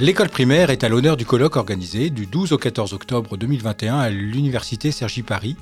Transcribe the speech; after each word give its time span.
L'école 0.00 0.30
primaire 0.30 0.70
est 0.70 0.82
à 0.82 0.88
l'honneur 0.88 1.18
du 1.18 1.26
colloque 1.26 1.56
organisé 1.56 2.08
du 2.08 2.24
12 2.24 2.52
au 2.52 2.56
14 2.56 2.94
octobre 2.94 3.36
2021 3.36 3.98
à 3.98 4.08
l'Université 4.08 4.92
Sergi 4.92 5.22
Paris, 5.22 5.56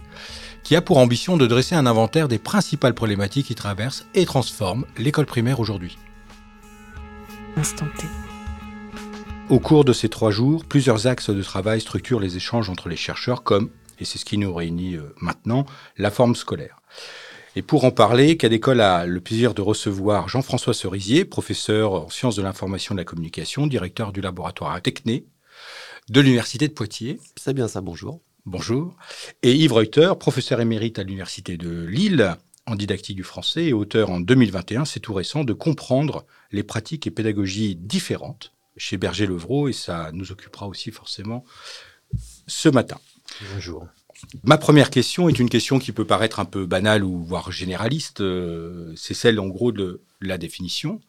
qui 0.63 0.77
a 0.77 0.81
pour 0.81 0.99
ambition 0.99 1.37
de 1.37 1.45
dresser 1.45 1.75
un 1.75 1.87
inventaire 1.87 2.29
des 2.29 2.39
principales 2.39 2.95
problématiques 2.95 3.47
qui 3.47 3.57
traversent 3.57 4.07
et 4.15 4.27
transforment 4.27 4.85
l'école 4.97 5.27
primaire 5.27 5.59
aujourd'hui. 5.59 5.99
Au 9.49 9.59
cours 9.59 9.85
de 9.85 9.93
ces 9.93 10.09
trois 10.09 10.31
jours, 10.31 10.65
plusieurs 10.65 11.09
axes 11.09 11.31
de 11.31 11.43
travail 11.43 11.81
structurent 11.81 12.21
les 12.21 12.37
échanges 12.37 12.71
entre 12.71 12.89
les 12.89 12.95
chercheurs 12.95 13.43
comme, 13.43 13.71
et 13.99 14.05
c'est 14.05 14.19
ce 14.19 14.25
qui 14.25 14.39
nous 14.39 14.55
réunit 14.55 14.95
euh, 14.95 15.13
maintenant, 15.21 15.67
la 15.97 16.13
forme 16.13 16.37
scolaire. 16.37 16.81
Et 17.59 17.63
pour 17.63 17.85
en 17.85 17.91
parler, 17.91 18.37
Cadécole 18.37 18.81
a 18.81 19.05
le 19.05 19.21
plaisir 19.21 19.53
de 19.53 19.63
recevoir 19.63 20.29
Jean-François 20.29 20.75
Cerisier, 20.75 21.25
professeur 21.25 21.93
en 21.93 22.09
sciences 22.09 22.37
de 22.37 22.43
l'information 22.43 22.95
et 22.95 22.95
de 22.95 23.01
la 23.01 23.05
communication, 23.05 23.67
directeur 23.67 24.13
du 24.13 24.21
laboratoire 24.21 24.81
Techné 24.81 25.27
de 26.09 26.21
l'Université 26.21 26.69
de 26.69 26.73
Poitiers. 26.73 27.19
C'est 27.35 27.55
bien 27.55 27.67
ça, 27.67 27.81
bonjour. 27.81 28.21
Bonjour. 28.47 28.95
Et 29.43 29.57
Yves 29.57 29.73
Reuter, 29.73 30.13
professeur 30.21 30.61
émérite 30.61 31.01
à 31.01 31.03
l'Université 31.03 31.57
de 31.57 31.85
Lille 31.85 32.37
en 32.67 32.77
didactique 32.77 33.17
du 33.17 33.25
français 33.25 33.65
et 33.65 33.73
auteur 33.73 34.11
en 34.11 34.21
2021, 34.21 34.85
c'est 34.85 35.01
tout 35.01 35.15
récent, 35.15 35.43
de 35.43 35.53
comprendre 35.53 36.27
les 36.53 36.63
pratiques 36.63 37.09
et 37.09 37.11
pédagogies 37.11 37.75
différentes 37.75 38.53
chez 38.77 38.99
Berger-Levrault 38.99 39.67
et 39.67 39.73
ça 39.73 40.11
nous 40.13 40.31
occupera 40.31 40.69
aussi 40.69 40.93
forcément 40.93 41.45
ce 42.47 42.69
matin. 42.69 43.01
Bonjour. 43.53 43.89
Ma 44.43 44.59
première 44.59 44.91
question 44.91 45.29
est 45.29 45.39
une 45.39 45.49
question 45.49 45.79
qui 45.79 45.93
peut 45.93 46.05
paraître 46.05 46.41
un 46.41 46.45
peu 46.45 46.67
banale 46.67 47.05
ou 47.05 47.25
voire 47.25 47.53
généraliste. 47.53 48.21
Euh, 48.21 48.93
c'est 48.97 49.15
celle 49.15 49.39
en 49.41 49.47
gros 49.47 49.73
de 49.73 50.01
la 50.21 50.39
définition. 50.39 51.01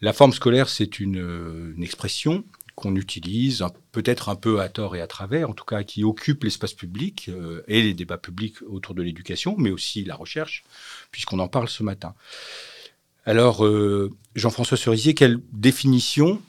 La 0.00 0.12
forme 0.12 0.32
scolaire, 0.32 0.68
c'est 0.68 0.98
une, 0.98 1.74
expression 1.82 2.44
qu'on 2.74 2.96
utilise 2.96 3.64
peut-être 3.92 4.30
un 4.30 4.36
peu 4.36 4.60
à 4.60 4.70
tort 4.70 4.96
et 4.96 5.02
à 5.02 5.06
travers, 5.06 5.50
en 5.50 5.52
tout 5.52 5.66
cas 5.66 5.82
qui 5.82 6.02
occupe 6.02 6.44
l'espace 6.44 6.72
public 6.72 7.28
euh, 7.28 7.62
et 7.68 7.82
les 7.82 7.92
débats 7.92 8.16
publics 8.16 8.62
autour 8.62 8.94
de 8.94 9.02
l'éducation, 9.02 9.54
mais 9.58 9.70
aussi 9.70 10.04
la 10.04 10.14
recherche, 10.14 10.64
puisqu'on 11.10 11.38
en 11.40 11.48
parle 11.48 11.68
ce 11.68 11.82
matin. 11.82 12.14
Alors, 13.26 13.66
euh, 13.66 14.10
Jean-François 14.34 14.78
Cerisier, 14.78 15.12
quelle 15.12 15.40
définition 15.52 16.40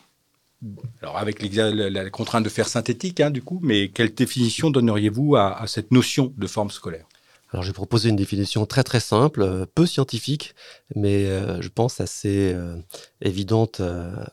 alors 1.02 1.18
avec 1.18 1.42
la, 1.42 2.10
contrainte 2.10 2.44
de 2.44 2.50
faire 2.50 2.68
synthétique, 2.68 3.20
hein, 3.20 3.32
du 3.32 3.42
coup, 3.42 3.60
mais 3.64 3.90
quelle 3.90 4.14
définition 4.14 4.70
donneriez-vous 4.70 5.36
à, 5.36 5.64
cette 5.68 5.92
notion 5.92 6.34
de 6.38 6.48
forme 6.48 6.70
scolaire? 6.70 7.06
Alors, 7.52 7.64
j'ai 7.64 7.74
proposé 7.74 8.08
une 8.08 8.16
définition 8.16 8.66
très 8.66 8.84
très 8.84 9.02
simple, 9.02 9.42
euh, 9.42 9.66
peu 9.66 9.86
scientifique, 9.86 10.56
mais 10.96 11.26
euh, 11.26 11.62
je 11.62 11.68
pense 11.68 12.00
assez 12.00 12.54
euh, 12.54 12.78
évidente 13.22 13.82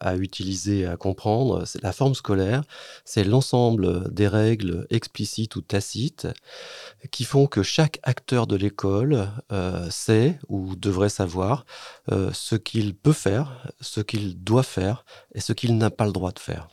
à 0.01 0.17
utiliser, 0.17 0.87
à 0.87 0.97
comprendre. 0.97 1.65
C'est 1.67 1.83
la 1.83 1.93
forme 1.93 2.15
scolaire, 2.15 2.63
c'est 3.05 3.25
l'ensemble 3.25 4.13
des 4.15 4.29
règles 4.29 4.87
explicites 4.91 5.57
ou 5.57 5.63
tacites 5.63 6.29
qui 7.11 7.25
font 7.25 7.49
que 7.49 7.65
chaque 7.65 7.99
acteur 8.05 8.47
de 8.47 8.57
l'école 8.57 9.29
sait 9.91 10.39
ou 10.49 10.77
devrait 10.77 11.09
savoir 11.09 11.67
ce 12.09 12.55
qu'il 12.55 12.95
peut 12.95 13.13
faire, 13.13 13.67
ce 13.81 14.01
qu'il 14.01 14.43
doit 14.43 14.63
faire 14.63 15.05
et 15.35 15.41
ce 15.41 15.53
qu'il 15.53 15.77
n'a 15.77 15.91
pas 15.91 16.07
le 16.07 16.13
droit 16.13 16.33
de 16.33 16.39
faire. 16.39 16.69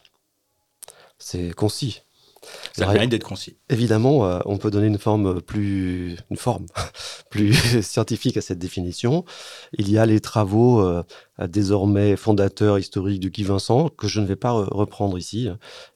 C'est 1.17 1.51
concis. 1.51 2.04
Ça 2.73 2.91
mérite 2.91 3.09
d'être 3.09 3.23
concis. 3.23 3.57
Évidemment, 3.69 4.25
euh, 4.25 4.39
on 4.45 4.57
peut 4.57 4.71
donner 4.71 4.87
une 4.87 4.97
forme 4.97 5.41
plus, 5.41 6.17
une 6.29 6.37
forme 6.37 6.65
plus 7.29 7.53
scientifique 7.81 8.37
à 8.37 8.41
cette 8.41 8.59
définition. 8.59 9.25
Il 9.73 9.89
y 9.89 9.97
a 9.97 10.05
les 10.05 10.19
travaux 10.19 10.81
euh, 10.81 11.03
désormais 11.47 12.15
fondateurs 12.15 12.77
historiques 12.77 13.19
de 13.19 13.29
Guy 13.29 13.43
Vincent, 13.43 13.89
que 13.89 14.07
je 14.07 14.19
ne 14.19 14.25
vais 14.25 14.35
pas 14.35 14.51
reprendre 14.51 15.17
ici, 15.17 15.49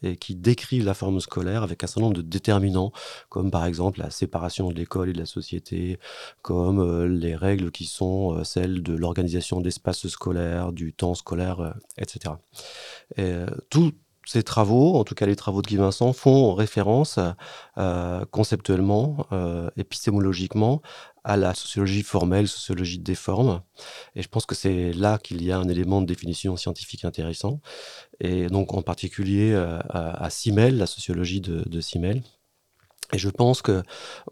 et 0.03 0.16
qui 0.16 0.36
décrivent 0.36 0.86
la 0.86 0.94
forme 0.94 1.19
scolaire 1.19 1.64
avec 1.64 1.83
un 1.83 1.88
certain 1.88 2.02
nombre 2.02 2.17
de 2.17 2.22
déterminants, 2.22 2.91
comme 3.29 3.52
par 3.52 3.66
exemple 3.66 4.00
la 4.00 4.09
séparation 4.09 4.69
de 4.69 4.75
l'école 4.75 5.09
et 5.09 5.13
de 5.13 5.19
la 5.19 5.25
société, 5.25 6.00
comme 6.41 6.79
euh, 6.79 7.07
les 7.07 7.35
règles 7.35 7.72
qui 7.72 7.85
sont 7.85 8.44
celles 8.44 8.84
de 8.84 8.94
l'organisation 8.94 9.62
d'espaces 9.62 10.07
scolaires, 10.07 10.72
du 10.72 10.94
temps 10.94 11.13
scolaire, 11.13 11.73
etc. 11.97 12.35
Et, 13.18 13.34
tout, 13.69 13.94
ces 14.29 14.44
travaux, 14.44 14.95
en 14.95 15.03
tout 15.03 15.16
cas 15.16 15.25
les 15.25 15.35
travaux 15.35 15.63
de 15.63 15.67
Guy 15.67 15.78
Vincent, 15.78 16.13
font 16.13 16.53
référence 16.53 17.17
euh, 17.79 18.23
conceptuellement, 18.29 19.25
euh, 19.31 19.72
épistémologiquement, 19.75 20.84
à 21.23 21.35
la 21.35 21.56
sociologie 21.56 22.03
formelle, 22.03 22.47
sociologie 22.47 23.00
des 23.00 23.16
formes. 23.16 23.63
Et 24.16 24.22
je 24.22 24.28
pense 24.28 24.45
que 24.45 24.53
c'est 24.53 24.94
là 24.94 25.17
qu'il 25.17 25.44
y 25.44 25.51
a 25.51 25.57
un 25.57 25.67
élément 25.67 26.00
de 26.00 26.06
définition 26.06 26.56
scientifique 26.57 27.06
intéressant. 27.06 27.59
Et 28.19 28.45
donc 28.47 28.75
en 28.75 28.84
particulier 28.84 29.51
euh, 29.51 29.79
à, 29.90 30.29
Simmel, 30.29 30.78
la 30.78 30.85
sociologie 30.85 31.41
de, 31.41 31.67
de 31.67 31.81
Simmel. 31.81 32.22
Et 33.11 33.17
je 33.17 33.29
pense 33.29 33.63
que 33.63 33.81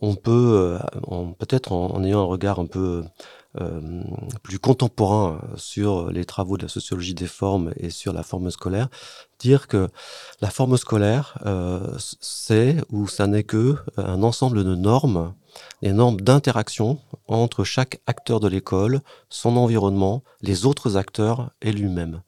on 0.02 0.14
peut, 0.14 0.78
peut-être 1.40 1.72
en, 1.72 2.04
ayant 2.04 2.20
un 2.20 2.26
regard 2.26 2.60
un 2.60 2.68
peu 2.68 3.04
euh, 3.62 4.04
plus 4.44 4.60
contemporain 4.60 5.42
sur 5.56 6.12
les 6.12 6.26
travaux 6.26 6.58
de 6.58 6.64
la 6.64 6.70
sociologie 6.70 7.14
des 7.14 7.28
formes 7.28 7.72
et 7.78 7.90
sur 7.90 8.14
la 8.14 8.24
forme 8.24 8.52
scolaire, 8.52 8.90
dire 9.40 9.68
que 9.68 9.90
la 10.42 10.50
forme 10.50 10.78
scolaire, 10.78 11.38
euh, 11.46 11.96
c'est 11.98 12.78
ou 12.92 13.08
ça 13.08 13.28
n'est 13.28 13.44
que 13.44 13.76
un 13.98 14.24
ensemble 14.24 14.64
de 14.64 14.76
normes, 14.76 15.34
des 15.82 15.94
normes 15.94 16.22
d'interaction 16.22 17.00
entre 17.28 17.64
chaque 17.64 18.02
acteur 18.08 18.40
de 18.40 18.48
l'école, 18.48 19.02
son 19.30 19.58
environnement, 19.58 20.24
les 20.42 20.66
autres 20.66 20.98
acteurs 20.98 21.52
et 21.62 21.72
lui-même. 21.72 22.22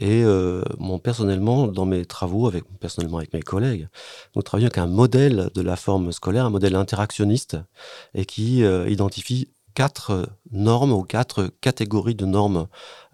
Et 0.00 0.22
euh, 0.24 0.62
personnellement, 1.02 1.66
dans 1.66 1.84
mes 1.84 2.04
travaux, 2.04 2.46
avec, 2.46 2.64
personnellement 2.78 3.18
avec 3.18 3.32
mes 3.32 3.42
collègues, 3.42 3.88
nous 4.36 4.42
travaillons 4.42 4.68
avec 4.68 4.78
un 4.78 4.86
modèle 4.86 5.50
de 5.54 5.60
la 5.60 5.74
forme 5.74 6.12
scolaire, 6.12 6.46
un 6.46 6.50
modèle 6.50 6.76
interactionniste, 6.76 7.56
et 8.14 8.24
qui 8.24 8.62
euh, 8.62 8.88
identifie 8.88 9.48
quatre 9.78 10.10
euh, 10.10 10.26
normes 10.50 10.90
ou 10.90 11.04
quatre 11.04 11.52
catégories 11.60 12.16
de 12.16 12.26
normes 12.26 12.66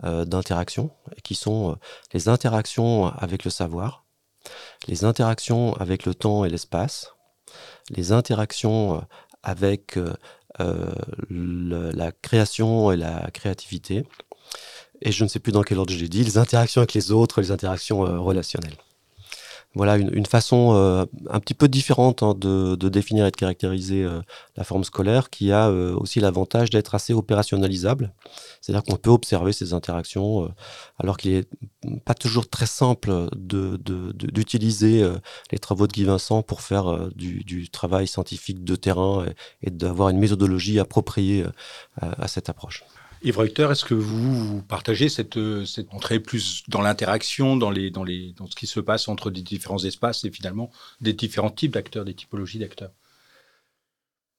euh, 0.02 0.24
d'interaction, 0.24 0.90
qui 1.22 1.34
sont 1.34 1.72
euh, 1.72 1.74
les 2.14 2.30
interactions 2.30 3.08
avec 3.08 3.44
le 3.44 3.50
savoir, 3.50 4.06
les 4.88 5.04
interactions 5.04 5.74
avec 5.74 6.06
le 6.06 6.14
temps 6.14 6.46
et 6.46 6.48
l'espace, 6.48 7.12
les 7.90 8.12
interactions 8.12 9.06
avec 9.42 9.98
la 11.28 12.12
création 12.22 12.92
et 12.92 12.96
la 12.96 13.30
créativité, 13.30 14.06
et 15.02 15.12
je 15.12 15.22
ne 15.22 15.28
sais 15.28 15.40
plus 15.40 15.52
dans 15.52 15.62
quel 15.62 15.78
ordre 15.78 15.92
j'ai 15.92 16.08
dit, 16.08 16.24
les 16.24 16.38
interactions 16.38 16.80
avec 16.80 16.94
les 16.94 17.12
autres, 17.12 17.42
les 17.42 17.50
interactions 17.50 18.00
relationnelles 18.00 18.78
voilà 19.74 19.96
une, 19.96 20.26
façon 20.26 20.74
euh, 20.74 21.04
un 21.28 21.40
petit 21.40 21.54
peu 21.54 21.66
différente 21.66 22.22
hein, 22.22 22.34
de, 22.36 22.76
définir 22.88 23.26
et 23.26 23.30
de 23.30 23.36
caractériser 23.36 24.04
euh, 24.04 24.20
la 24.56 24.62
forme 24.62 24.84
scolaire 24.84 25.30
qui 25.30 25.50
a 25.50 25.68
euh, 25.68 25.94
aussi 25.96 26.20
l'avantage 26.20 26.70
d'être 26.70 26.94
assez 26.94 27.12
opérationnalisable. 27.12 28.12
C'est-à-dire 28.60 28.84
qu'on 28.84 28.96
peut 28.96 29.10
observer 29.10 29.52
ces 29.52 29.74
interactions 29.74 30.48
alors 30.98 31.16
qu'il 31.16 31.44
n'est 31.84 32.00
pas 32.00 32.14
toujours 32.14 32.48
très 32.48 32.66
simple 32.66 33.28
d'utiliser 33.36 35.02
de, 35.02 35.20
les 35.52 35.58
travaux 35.58 35.86
de 35.86 35.92
Guy 35.92 36.04
Vincent 36.04 36.42
pour 36.42 36.62
faire 36.62 37.10
du, 37.14 37.68
travail 37.68 38.06
scientifique 38.06 38.64
de 38.64 38.76
terrain 38.76 39.26
et, 39.62 39.70
d'avoir 39.70 40.08
une 40.08 40.18
méthodologie 40.18 40.78
appropriée 40.78 41.44
à 42.00 42.26
cette 42.26 42.48
approche. 42.48 42.84
Yves 43.24 43.38
Reuter, 43.38 43.68
est-ce 43.70 43.86
que 43.86 43.94
vous, 43.94 44.62
partagez 44.62 45.08
cette, 45.08 45.38
cette, 45.64 45.92
entrée 45.94 46.20
plus 46.20 46.62
dans 46.68 46.82
l'interaction, 46.82 47.56
dans, 47.56 47.70
les, 47.70 47.90
dans, 47.90 48.04
les, 48.04 48.34
dans 48.34 48.46
ce 48.46 48.54
qui 48.54 48.66
se 48.66 48.80
passe 48.80 49.08
entre 49.08 49.30
des 49.30 49.40
différents 49.40 49.82
espaces 49.82 50.24
et 50.24 50.30
finalement 50.30 50.70
des 51.00 51.14
différents 51.14 51.50
types 51.50 51.72
d'acteurs, 51.72 52.04
des 52.04 52.14
typologies 52.14 52.58
d'acteurs? 52.58 52.92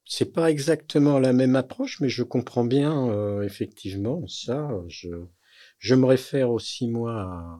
C'est 0.05 0.33
pas 0.33 0.51
exactement 0.51 1.17
la 1.17 1.33
même 1.33 1.55
approche, 1.55 1.99
mais 1.99 2.09
je 2.09 2.21
comprends 2.21 2.63
bien 2.63 3.09
euh, 3.09 3.41
effectivement 3.41 4.27
ça. 4.27 4.69
Je, 4.87 5.09
je 5.79 5.95
me 5.95 6.05
réfère 6.05 6.51
aussi 6.51 6.87
moi 6.87 7.59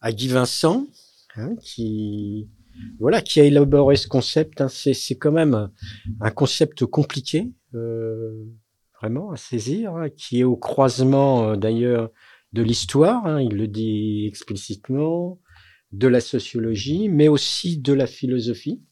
à, 0.00 0.12
Guy 0.12 0.26
Vincent, 0.26 0.88
hein, 1.36 1.54
qui 1.62 2.48
voilà, 2.98 3.22
qui 3.22 3.40
a 3.40 3.44
élaboré 3.44 3.94
ce 3.94 4.08
concept. 4.08 4.60
Hein. 4.60 4.68
C'est 4.68 5.14
quand 5.14 5.30
même 5.30 5.70
un, 6.20 6.30
concept 6.32 6.84
compliqué. 6.86 7.52
Euh, 7.74 8.44
vraiment 9.04 9.32
à 9.32 9.36
saisir, 9.36 9.94
hein, 9.96 10.08
qui 10.08 10.40
est 10.40 10.44
au 10.44 10.56
croisement 10.56 11.50
euh, 11.50 11.56
d'ailleurs 11.56 12.10
de 12.54 12.62
l'histoire, 12.62 13.26
hein, 13.26 13.42
il 13.42 13.54
le 13.54 13.68
dit 13.68 14.24
explicitement, 14.26 15.38
de 15.92 16.08
la 16.08 16.20
sociologie, 16.20 17.10
mais 17.10 17.28
aussi 17.28 17.76
de 17.76 17.92
la 17.92 18.06
philosophie. 18.06 18.82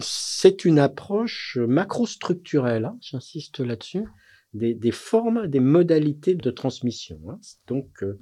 C'est 0.00 0.64
une 0.64 0.80
approche 0.80 1.58
macrostructurelle, 1.60 2.86
hein, 2.86 2.98
j'insiste 3.00 3.60
là-dessus, 3.60 4.04
des, 4.52 4.90
formes, 4.90 5.46
des 5.46 5.60
modalités 5.60 6.34
de 6.34 6.50
transmission. 6.50 7.20
Donc, 7.68 8.02
euh, 8.02 8.18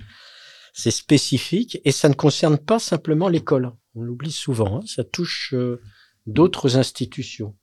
c'est 0.75 0.91
spécifique 0.91 1.81
et 1.87 1.91
ça 1.91 2.11
ne 2.11 2.15
concerne 2.15 2.59
pas 2.59 2.79
simplement 2.79 3.29
l'école. 3.29 3.73
On 3.95 4.03
l'oublie 4.03 4.31
souvent, 4.31 4.83
ça 4.83 5.05
touche 5.05 5.55
euh, 5.55 5.81
d'autres 6.27 6.77
institutions. 6.77 7.57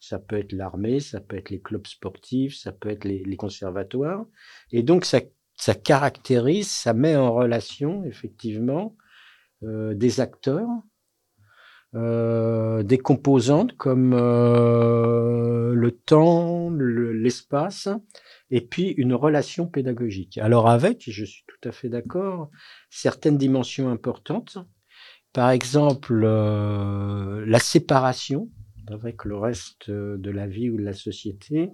Ça 0.00 0.18
peut 0.18 0.38
être 0.38 0.52
l'armée, 0.52 1.00
ça 1.00 1.20
peut 1.20 1.36
être 1.36 1.50
les 1.50 1.60
clubs 1.60 1.86
sportifs, 1.86 2.56
ça 2.56 2.72
peut 2.72 2.88
être 2.88 3.04
les, 3.04 3.36
conservatoires. 3.36 4.24
Et 4.72 4.82
donc, 4.82 5.04
ça, 5.04 5.20
ça 5.56 5.74
caractérise, 5.74 6.68
ça 6.68 6.94
met 6.94 7.16
en 7.16 7.32
relation 7.32 8.04
effectivement 8.04 8.96
des 9.60 10.20
acteurs, 10.20 10.68
des 11.94 12.98
composantes 12.98 13.76
comme 13.76 14.14
le 15.74 15.90
temps, 15.90 16.70
l'espace, 16.70 17.88
et 18.50 18.60
puis 18.60 18.88
une 18.90 19.14
relation 19.14 19.66
pédagogique. 19.66 20.38
Alors 20.38 20.68
avec, 20.68 21.04
je 21.06 21.24
suis 21.24 21.44
tout 21.46 21.68
à 21.68 21.72
fait 21.72 21.88
d'accord, 21.88 22.50
certaines 22.90 23.38
dimensions 23.38 23.90
importantes, 23.90 24.58
par 25.32 25.50
exemple 25.50 26.22
euh, 26.24 27.44
la 27.46 27.58
séparation 27.58 28.50
avec 28.92 29.24
le 29.24 29.36
reste 29.36 29.90
de 29.90 30.30
la 30.30 30.46
vie 30.46 30.70
ou 30.70 30.76
de 30.76 30.82
la 30.82 30.94
société, 30.94 31.70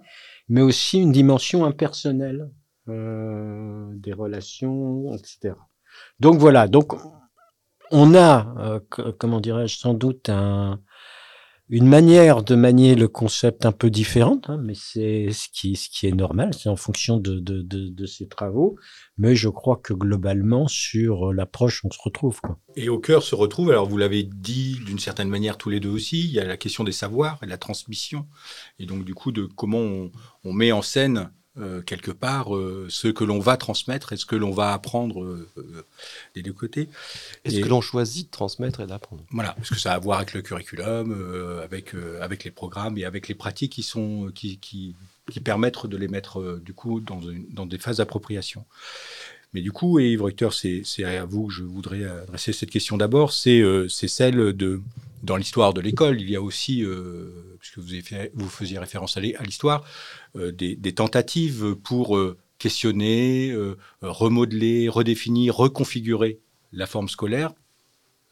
mais 0.49 0.61
aussi 0.61 1.01
une 1.01 1.13
dimension 1.13 1.65
impersonnelle 1.65 2.51
euh, 2.89 3.87
des 3.95 4.13
relations, 4.13 5.15
etc. 5.15 5.55
Donc 6.21 6.39
voilà, 6.39 6.69
donc 6.69 6.93
on 7.91 8.15
a, 8.15 8.55
euh, 8.59 9.13
comment 9.19 9.41
dirais-je, 9.41 9.79
sans 9.79 9.95
doute 9.95 10.29
un, 10.29 10.81
une 11.71 11.89
manière 11.89 12.43
de 12.43 12.55
manier 12.55 12.95
le 12.95 13.09
concept 13.09 13.65
un 13.65 13.73
peu 13.73 13.89
différente, 13.89 14.51
hein, 14.51 14.59
mais 14.63 14.75
c'est 14.75 15.29
ce 15.33 15.49
qui, 15.51 16.07
est 16.07 16.15
normal, 16.15 16.53
c'est 16.53 16.69
en 16.69 16.77
fonction 16.77 17.17
de, 17.17 17.41
de, 17.41 17.63
de, 17.63 17.89
de, 17.89 18.07
ces 18.07 18.29
travaux. 18.29 18.77
Mais 19.17 19.35
je 19.35 19.49
crois 19.49 19.77
que 19.77 19.95
globalement, 19.95 20.69
sur 20.69 21.33
l'approche, 21.33 21.83
on 21.85 21.91
se 21.91 21.99
retrouve. 22.03 22.41
Et 22.77 22.89
au 22.89 22.99
cœur 22.99 23.23
se 23.23 23.35
retrouve, 23.35 23.71
alors 23.71 23.89
vous 23.89 23.97
l'avez 23.97 24.25
dit 24.25 24.79
d'une 24.85 24.99
certaine 24.99 25.29
manière 25.29 25.57
tous 25.57 25.71
les 25.71 25.81
deux 25.81 25.89
aussi, 25.89 26.25
il 26.25 26.33
y 26.33 26.41
a 26.41 26.45
la 26.45 26.59
question 26.59 26.85
des 26.85 26.93
savoirs 26.93 27.39
et 27.43 27.47
la 27.47 27.59
transmission, 27.59 28.27
et 28.79 28.85
donc 28.85 29.05
du 29.05 29.15
coup 29.15 29.33
de 29.33 29.47
comment 29.47 30.11
on 30.45 30.53
met 30.53 30.73
en 30.73 30.83
scène 30.83 31.31
euh, 31.57 31.83
quelque 31.83 32.11
part 32.11 32.57
euh, 32.57 32.87
ce 32.89 33.07
que 33.07 33.23
l'on 33.23 33.39
va 33.39 33.57
transmettre 33.57 34.13
et 34.13 34.17
ce 34.17 34.27
que 34.27 34.35
l'on 34.35 34.51
va 34.51 34.73
apprendre 34.73 35.23
euh, 35.23 35.49
des 36.35 36.43
deux 36.43 36.53
côtés. 36.53 36.89
Et, 37.45 37.51
ce 37.51 37.61
que 37.61 37.69
l'on 37.69 37.81
choisit 37.81 38.27
de 38.27 38.31
transmettre 38.33 38.81
et 38.81 38.87
d'apprendre. 38.89 39.23
Voilà, 39.31 39.53
parce 39.53 39.71
que 39.71 39.79
ça 39.79 39.93
a 39.93 39.95
à 39.95 39.99
voir 40.01 40.19
avec 40.19 40.35
le 40.35 40.43
curriculum, 40.43 41.61
avec, 41.63 41.95
avec 42.21 42.43
les 42.43 42.51
programmes 42.51 42.99
et 42.99 43.05
avec 43.05 43.29
les 43.29 43.37
pratiques 43.37 43.71
qui, 43.71 43.85
sont, 43.85 44.33
qui, 44.35 44.59
qui, 44.59 44.97
qui 45.31 45.39
permettent 45.39 45.87
de 45.87 45.97
les 45.97 46.09
mettre 46.09 46.61
du 46.61 46.75
coup 46.75 46.99
dans, 46.99 47.21
dans 47.51 47.67
des 47.67 47.79
phases 47.79 47.99
d'appropriation. 47.99 48.65
Mais 49.53 49.61
du 49.61 49.71
coup, 49.71 50.01
et 50.01 50.11
Yves 50.11 50.23
Recteur, 50.23 50.53
c'est 50.53 51.05
à 51.05 51.25
vous 51.25 51.47
que 51.47 51.53
je 51.53 51.63
voudrais 51.63 52.03
adresser 52.05 52.53
cette 52.53 52.71
question 52.71 52.97
d'abord, 52.97 53.33
c'est 53.33 53.63
celle 53.89 54.53
de 54.55 54.83
dans 55.25 55.37
l'histoire 55.37 55.73
de 55.73 55.81
l'école, 55.81 56.21
il 56.21 56.31
y 56.31 56.37
a 56.37 56.43
aussi, 56.43 56.85
euh, 56.85 57.57
puisque 57.59 57.79
vous, 57.79 57.95
avez 57.95 58.31
vous 58.35 58.49
faisiez 58.49 58.79
référence 58.79 59.17
à 59.17 59.21
l'histoire, 59.21 59.85
euh, 60.37 60.53
des, 60.53 60.95
tentatives 60.95 61.75
pour 61.77 62.17
euh, 62.17 62.37
questionner, 62.59 63.55
remodeler, 64.03 64.89
redéfinir, 64.89 65.57
reconfigurer 65.57 66.41
la 66.73 66.87
forme 66.87 67.09
scolaire. 67.09 67.53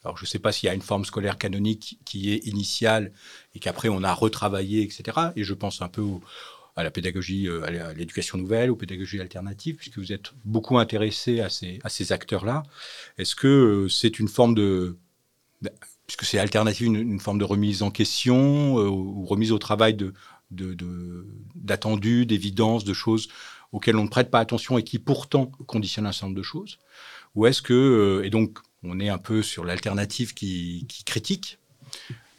Alors 0.03 0.17
je 0.17 0.23
ne 0.23 0.27
sais 0.27 0.39
pas 0.39 0.51
s'il 0.51 0.67
y 0.67 0.69
a 0.69 0.73
une 0.73 0.81
forme 0.81 1.05
scolaire 1.05 1.37
canonique 1.37 1.99
qui 2.05 2.31
est 2.31 2.45
initiale 2.45 3.11
et 3.55 3.59
qu'après 3.59 3.89
on 3.89 4.03
a 4.03 4.13
retravaillé, 4.13 4.81
etc. 4.81 5.17
Et 5.35 5.43
je 5.43 5.53
pense 5.53 5.81
un 5.81 5.87
peu 5.87 6.03
à 6.75 6.83
la 6.83 6.91
pédagogie, 6.91 7.47
à 7.47 7.93
l'éducation 7.93 8.37
nouvelle, 8.37 8.71
aux 8.71 8.75
pédagogies 8.75 9.19
alternatives, 9.19 9.75
puisque 9.75 9.99
vous 9.99 10.11
êtes 10.11 10.33
beaucoup 10.45 10.77
intéressé 10.77 11.41
à 11.41 11.49
ces 11.49 12.11
acteurs-là. 12.11 12.63
Est-ce 13.17 13.35
que 13.35 13.87
c'est 13.89 14.19
une 14.19 14.27
forme 14.27 14.55
de 14.55 14.97
puisque 16.05 16.25
c'est 16.25 16.39
alternative, 16.39 16.87
une, 16.87 17.19
forme 17.19 17.39
de 17.39 17.45
remise 17.45 17.81
en 17.81 17.91
question 17.91 18.77
euh, 18.79 18.87
ou 18.87 19.25
remise 19.25 19.51
au 19.51 19.57
travail 19.57 19.93
de, 19.93 20.13
d'attendus, 21.55 22.25
d'évidences, 22.25 22.83
de 22.83 22.93
choses 22.93 23.29
auxquelles 23.71 23.95
on 23.95 24.03
ne 24.03 24.09
prête 24.09 24.29
pas 24.29 24.39
attention 24.39 24.77
et 24.77 24.83
qui 24.83 24.99
pourtant 24.99 25.47
conditionnent 25.47 26.05
un 26.05 26.11
certain 26.11 26.27
nombre 26.27 26.37
de 26.37 26.43
choses. 26.43 26.77
Ou 27.35 27.47
est-ce 27.47 27.61
que, 27.61 27.73
euh, 27.73 28.25
et 28.25 28.29
donc 28.29 28.59
on 28.83 28.99
est 28.99 29.09
un 29.09 29.17
peu 29.17 29.41
sur 29.41 29.65
l'alternative 29.65 30.33
qui, 30.33 30.85
critique, 31.05 31.57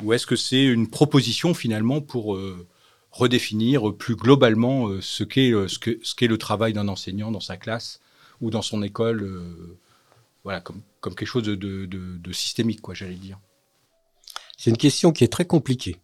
ou 0.02 0.12
est-ce 0.12 0.26
que 0.26 0.36
c'est 0.36 0.64
une 0.64 0.88
proposition 0.88 1.54
finalement 1.54 2.00
pour 2.00 2.36
euh, 2.36 2.68
redéfinir 3.10 3.94
plus 3.96 4.14
globalement 4.14 4.90
ce 5.00 5.24
qu'est 5.24 5.52
ce 5.68 6.24
le 6.24 6.38
travail 6.38 6.74
d'un 6.74 6.88
enseignant 6.88 7.30
dans 7.30 7.40
sa 7.40 7.56
classe 7.56 8.00
ou 8.40 8.50
dans 8.50 8.62
son 8.62 8.82
école, 8.82 9.42
voilà, 10.42 10.60
comme, 10.60 10.82
comme 11.00 11.14
quelque 11.14 11.28
chose 11.28 11.44
de, 11.44 11.54
de, 11.54 11.86
de 11.86 12.32
systémique, 12.32 12.82
quoi, 12.82 12.94
j'allais 12.94 13.14
dire 13.14 13.38
c'est 14.56 14.70
une 14.70 14.76
question 14.76 15.12
qui 15.12 15.24
est 15.24 15.32
très 15.32 15.46
compliquée 15.46 15.96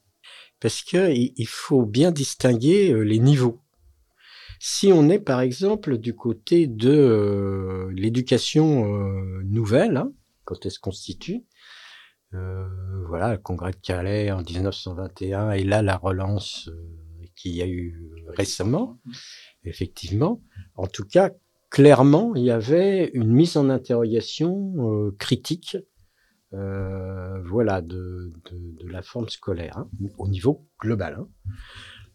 parce 0.61 0.83
que 0.83 1.11
il 1.11 1.47
faut 1.47 1.87
bien 1.87 2.13
distinguer 2.13 2.93
euh, 2.93 3.01
les 3.01 3.19
niveaux. 3.19 3.61
Si 4.61 4.93
on 4.93 5.09
est 5.09 5.19
par 5.19 5.41
exemple 5.41 5.97
du 5.97 6.15
côté 6.15 6.67
de 6.67 6.91
euh, 6.91 7.91
l'éducation 7.95 8.95
euh, 8.95 9.43
nouvelle, 9.45 9.97
hein, 9.97 10.13
quand 10.45 10.65
elle 10.65 10.71
se 10.71 10.79
constitue, 10.79 11.45
voilà, 13.09 13.33
le 13.33 13.39
congrès 13.39 13.73
de 13.73 13.77
Calais 13.77 14.31
en 14.31 14.41
1921 14.41 15.51
et 15.51 15.65
là 15.65 15.83
la 15.83 15.97
relance 15.97 16.71
qu'il 17.35 17.57
y 17.57 17.61
a 17.63 17.67
eu 17.67 18.25
récemment, 18.29 19.01
effectivement. 19.65 20.41
En 20.77 20.87
tout 20.87 21.05
cas, 21.05 21.31
clairement, 21.71 22.33
il 22.37 22.45
y 22.45 22.53
avait 22.53 23.11
une 23.15 23.33
mise 23.33 23.57
en 23.57 23.69
interrogation 23.69 25.11
critique 25.19 25.77
voilà, 26.53 27.81
de, 27.81 28.33
de, 28.51 28.89
la 28.89 29.03
forme 29.03 29.29
scolaire, 29.29 29.79
hein, 29.79 29.89
au 30.19 30.29
niveau 30.29 30.67
global. 30.81 31.19
Hein. 31.21 31.29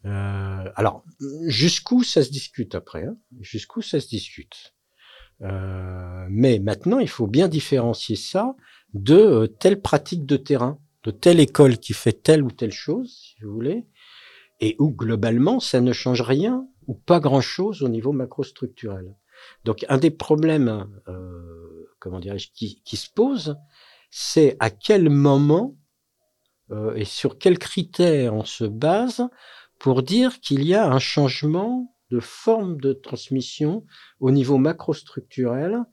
Euh, 0.06 0.72
alors, 0.76 1.04
jusqu'où 1.48 2.04
ça 2.04 2.24
se 2.24 2.30
discute 2.30 2.76
après 2.76 3.06
hein, 3.06 3.18
Jusqu'où 3.40 3.82
ça 3.82 4.00
se 4.00 4.08
discute? 4.08 4.76
Euh, 5.42 6.28
Mais 6.30 6.60
maintenant, 6.60 7.00
il 7.00 7.10
faut 7.10 7.28
bien 7.28 7.48
différencier 7.48 8.16
ça 8.16 8.56
de 8.94 9.16
euh, 9.16 9.48
telle 9.48 9.82
pratique 9.82 10.26
de 10.26 10.38
terrain, 10.38 10.80
de 11.04 11.12
telle 11.12 11.40
école 11.40 11.78
qui 11.78 11.94
fait 11.94 12.14
telle 12.14 12.44
ou 12.44 12.52
telle 12.52 12.72
chose, 12.72 13.34
si 13.36 13.44
vous 13.44 13.52
voulez, 13.52 13.86
et 14.62 14.76
où 14.80 14.92
globalement, 14.92 15.60
ça 15.60 15.82
ne 15.82 15.92
change 15.92 16.22
rien 16.22 16.68
ou 16.88 16.94
pas 16.94 17.20
grand-chose 17.20 17.82
au 17.82 17.90
niveau 17.90 18.12
macrostructurel. 18.12 19.16
Donc, 19.64 19.86
un 19.90 19.98
des 19.98 20.12
problèmes, 20.12 20.88
euh, 21.08 21.90
comment 22.00 22.20
dirais-je, 22.20 22.52
qui, 22.54 22.82
qui 22.84 22.96
se 22.96 23.10
pose, 23.10 23.58
c'est 24.12 24.56
à 24.60 24.70
quel 24.70 25.10
moment 25.10 25.76
euh, 26.72 26.96
et 26.96 27.06
sur 27.06 27.38
quels 27.38 27.60
critères 27.60 28.34
on 28.34 28.46
se 28.46 28.64
base 28.64 29.28
pour 29.80 30.04
dire 30.04 30.40
qu'il 30.40 30.64
y 30.64 30.74
a 30.74 30.88
un 30.88 31.00
changement 31.00 31.96
de 32.12 32.20
forme 32.20 32.80
de 32.80 32.94
transmission 32.94 33.86
au 34.20 34.32
niveau 34.32 34.58
macrostructurel, 34.58 35.84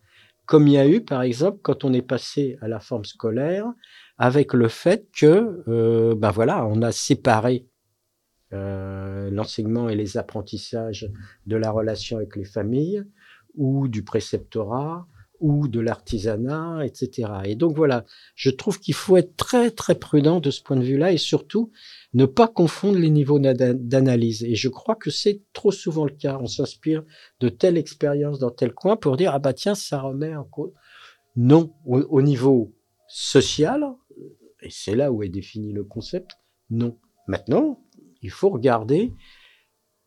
comme 0.47 0.69
il 0.69 0.75
y 0.75 0.79
a 0.79 0.89
eu 0.89 1.05
par 1.05 1.23
exemple 1.23 1.59
quand 1.63 1.85
on 1.85 1.93
est 1.93 2.03
passé 2.03 2.59
à 2.61 2.69
la 2.69 2.81
forme 2.81 3.05
scolaire, 3.05 3.67
avec 4.19 4.53
le 4.53 4.69
fait 4.69 5.09
que, 5.19 5.63
euh, 5.69 6.15
ben 6.15 6.31
voilà, 6.31 6.67
on 6.67 6.83
a 6.83 6.93
séparé 6.93 7.67
euh, 8.53 9.31
l'enseignement 9.31 9.89
et 9.89 9.97
les 9.97 10.17
apprentissages 10.17 11.11
de 11.47 11.57
la 11.57 11.71
relation 11.71 12.19
avec 12.19 12.37
les 12.37 12.45
familles 12.45 13.03
ou 13.55 13.89
du 13.89 14.05
préceptorat 14.05 15.07
ou 15.43 15.69
de 15.69 15.81
l'artisanat, 15.81 16.87
etc. 16.87 17.29
Et 17.45 17.57
donc 17.57 17.77
voilà, 17.77 18.05
je 18.35 18.49
trouve 18.49 18.79
qu'il 18.79 18.95
faut 18.95 19.17
être 19.17 19.37
très 19.37 19.71
très 19.71 19.97
prudent 19.97 20.41
de 20.41 20.51
ce 20.51 20.63
point 20.63 20.77
de 20.77 20.85
vue-là 20.85 21.13
et 21.13 21.19
surtout 21.19 21.73
ne 22.15 22.25
pas 22.25 22.49
confondre 22.49 22.97
les 22.97 23.11
niveaux 23.11 23.41
d'analyse. 23.41 24.45
Et 24.45 24.55
je 24.55 24.69
crois 24.69 24.95
que 24.95 25.11
c'est 25.11 25.43
trop 25.53 25.73
souvent 25.73 26.05
le 26.05 26.13
cas. 26.13 26.39
On 26.41 26.47
s'inspire 26.47 27.03
de 27.41 27.49
telle 27.49 27.77
expérience 27.77 28.39
dans 28.39 28.51
tel 28.51 28.73
coin 28.73 28.97
pour 28.97 29.17
dire 29.17 29.33
ah 29.35 29.41
bah 29.41 29.53
tiens 29.53 29.75
ça 29.75 30.01
remet 30.01 30.35
en 30.35 30.45
cause. 30.45 30.73
Non, 31.35 31.73
au, 31.87 32.23
niveau 32.23 32.75
social, 33.09 33.85
et 34.61 34.69
c'est 34.71 34.95
là 34.95 35.11
où 35.11 35.23
est 35.23 35.31
défini 35.31 35.73
le 35.73 35.83
concept. 35.83 36.33
Non. 36.71 36.99
Maintenant, 37.27 37.83
il 38.21 38.31
faut 38.31 38.51
regarder 38.51 39.15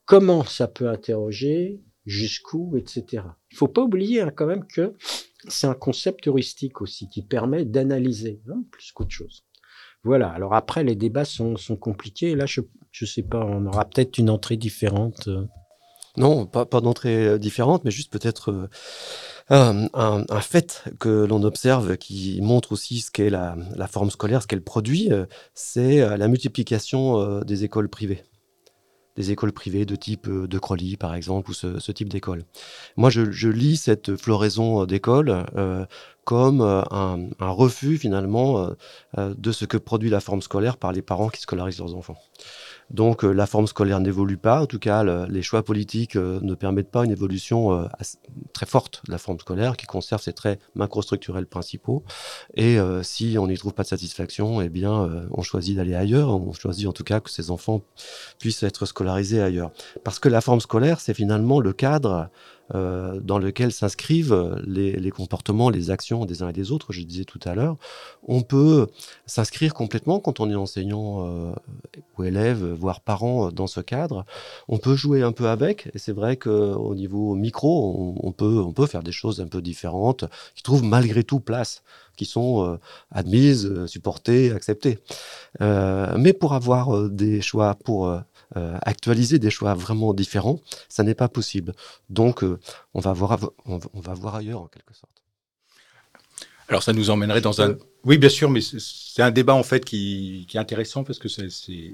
comment 0.05 0.43
ça 0.43 0.67
peut 0.67 0.87
interroger 0.87 1.81
jusqu'où, 2.05 2.77
etc. 2.77 3.23
Il 3.51 3.57
faut 3.57 3.67
pas 3.67 3.81
oublier 3.81 4.21
hein, 4.21 4.31
quand 4.35 4.45
même 4.45 4.65
que 4.65 4.93
c'est 5.47 5.67
un 5.67 5.73
concept 5.73 6.27
heuristique 6.27 6.81
aussi 6.81 7.09
qui 7.09 7.21
permet 7.21 7.65
d'analyser 7.65 8.41
hein, 8.49 8.63
plus 8.71 8.91
qu'autre 8.91 9.11
chose. 9.11 9.43
Voilà. 10.03 10.29
Alors 10.29 10.53
après, 10.53 10.83
les 10.83 10.95
débats 10.95 11.25
sont, 11.25 11.55
compliqués. 11.79 12.35
Là, 12.35 12.45
je 12.45 12.61
ne 12.61 13.07
sais 13.07 13.23
pas, 13.23 13.43
on 13.43 13.65
aura 13.65 13.85
peut-être 13.85 14.17
une 14.17 14.29
entrée 14.29 14.55
différente. 14.55 15.27
Euh. 15.27 15.45
Non, 16.17 16.45
pas, 16.45 16.65
d'entrée 16.79 17.27
euh, 17.27 17.37
différente, 17.37 17.83
mais 17.83 17.91
juste 17.91 18.13
peut-être 18.13 18.69
euh, 19.51 19.87
un, 19.93 20.41
fait 20.41 20.83
que 20.99 21.25
l'on 21.25 21.43
observe 21.43 21.97
qui 21.97 22.39
montre 22.41 22.71
aussi 22.71 23.01
ce 23.01 23.11
qu'est 23.11 23.29
la, 23.29 23.57
forme 23.89 24.11
scolaire, 24.11 24.41
ce 24.43 24.47
qu'elle 24.47 24.63
produit, 24.63 25.09
c'est 25.53 26.17
la 26.17 26.27
multiplication 26.27 27.41
des 27.41 27.63
écoles 27.63 27.89
privées 27.89 28.23
des 29.15 29.31
écoles 29.31 29.51
privées 29.51 29.85
de 29.85 29.95
type 29.95 30.27
euh, 30.27 30.47
de 30.47 30.59
Crowley, 30.59 30.97
par 30.97 31.15
exemple, 31.15 31.51
ou 31.51 31.53
ce, 31.53 31.91
type 31.91 32.09
d'école. 32.09 32.43
Moi, 32.97 33.09
je, 33.09 33.47
lis 33.47 33.77
cette 33.77 34.15
floraison 34.15 34.83
euh, 34.83 34.85
d'écoles 34.85 35.45
euh, 35.55 35.85
comme 36.23 36.61
un, 36.61 37.29
refus, 37.39 37.99
finalement, 37.99 38.71
de 39.15 39.51
ce 39.51 39.65
que 39.65 39.77
produit 39.77 40.09
la 40.09 40.19
forme 40.19 40.41
scolaire 40.41 40.77
par 40.77 40.91
les 40.91 41.03
parents 41.03 41.29
qui 41.29 41.39
scolarisent 41.39 41.77
leurs 41.77 41.93
enfants. 41.93 42.17
Donc 42.91 43.23
la 43.23 43.45
forme 43.45 43.67
scolaire 43.67 43.99
n'évolue 43.99 44.37
pas, 44.37 44.61
en 44.61 44.65
tout 44.67 44.79
cas 44.79 45.03
les 45.03 45.41
choix 45.41 45.63
politiques 45.63 46.15
ne 46.15 46.53
permettent 46.53 46.91
pas 46.91 47.03
une 47.03 47.11
évolution 47.11 47.89
très 48.53 48.65
forte 48.65 49.01
de 49.07 49.11
la 49.11 49.17
forme 49.17 49.39
scolaire, 49.39 49.75
qui 49.75 49.85
conserve 49.85 50.21
ses 50.21 50.33
traits 50.33 50.59
macrostructurels 50.75 51.47
principaux. 51.47 52.03
Et 52.55 52.77
si 53.01 53.37
on 53.39 53.47
n'y 53.47 53.57
trouve 53.57 53.73
pas 53.73 53.83
de 53.83 53.87
satisfaction, 53.87 54.61
eh 54.61 54.69
bien, 54.69 55.27
on 55.31 55.41
choisit 55.41 55.75
d'aller 55.75 55.95
ailleurs. 55.95 56.29
On 56.29 56.53
choisit 56.53 56.87
en 56.87 56.93
tout 56.93 57.03
cas 57.03 57.19
que 57.19 57.29
ces 57.29 57.51
enfants 57.51 57.81
puissent 58.39 58.63
être 58.63 58.85
scolarisés 58.85 59.41
ailleurs. 59.41 59.71
Parce 60.03 60.19
que 60.19 60.29
la 60.29 60.41
forme 60.41 60.61
scolaire, 60.61 60.99
c'est 60.99 61.13
finalement 61.13 61.59
le 61.59 61.73
cadre 61.73 62.29
euh, 62.73 63.19
dans 63.19 63.37
lequel 63.37 63.71
s'inscrivent 63.71 64.59
les, 64.65 65.11
comportements, 65.11 65.69
les 65.69 65.91
actions 65.91 66.25
des 66.25 66.41
uns 66.41 66.49
et 66.49 66.53
des 66.53 66.71
autres, 66.71 66.93
je 66.93 67.01
disais 67.03 67.23
tout 67.23 67.39
à 67.45 67.53
l'heure. 67.53 67.77
On 68.27 68.41
peut 68.41 68.87
s'inscrire 69.27 69.75
complètement 69.75 70.19
quand 70.19 70.39
on 70.39 70.49
est 70.49 70.55
enseignant 70.55 71.27
euh, 71.27 71.53
ou 72.17 72.23
élève, 72.23 72.65
voire 72.65 73.01
parent 73.01 73.51
dans 73.51 73.67
ce 73.67 73.81
cadre. 73.81 74.25
On 74.67 74.79
peut 74.79 74.95
jouer 74.95 75.21
un 75.21 75.31
peu 75.31 75.47
avec, 75.47 75.91
et 75.93 75.99
c'est 75.99 76.11
vrai 76.11 76.37
qu'au 76.37 76.95
niveau 76.95 77.35
micro, 77.35 78.15
on, 78.23 78.31
peut, 78.31 78.59
on 78.59 78.73
peut 78.73 78.87
faire 78.87 79.03
des 79.03 79.11
choses 79.11 79.41
un 79.41 79.47
peu 79.47 79.61
différentes 79.61 80.25
qui 80.55 80.63
trouvent 80.63 80.83
malgré 80.83 81.23
tout 81.23 81.39
place 81.39 81.83
qui 82.17 82.25
sont 82.25 82.65
euh, 82.65 82.77
admises, 83.11 83.85
supportées, 83.85 84.51
acceptées. 84.51 84.99
mais 85.59 86.33
pour 86.33 86.53
avoir 86.53 87.09
des 87.09 87.41
choix, 87.41 87.75
pour 87.75 88.09
euh, 88.55 88.77
actualiser 88.81 89.39
des 89.39 89.49
choix 89.49 89.73
vraiment 89.73 90.13
différents, 90.13 90.59
ça 90.89 91.03
n'est 91.03 91.15
pas 91.15 91.27
possible. 91.27 91.73
Donc, 92.09 92.43
euh, 92.43 92.59
on, 92.93 92.99
va 92.99 93.13
voir, 93.13 93.39
on, 93.65 93.79
va 93.99 94.13
voir 94.13 94.35
ailleurs 94.35 94.61
en 94.61 94.67
quelque 94.67 94.93
sorte. 94.93 95.23
Alors, 96.67 96.83
ça 96.83 96.93
nous 96.93 97.09
emmènerait 97.09 97.41
dans 97.41 97.61
un. 97.61 97.77
Oui, 98.03 98.17
bien 98.17 98.29
sûr, 98.29 98.49
mais 98.49 98.61
c'est 98.61 99.21
un 99.21 99.31
débat 99.31 99.53
en 99.53 99.63
fait 99.63 99.83
qui, 99.83 100.47
est 100.53 100.57
intéressant 100.57 101.03
parce 101.03 101.19
que 101.19 101.27
c'est 101.27 101.93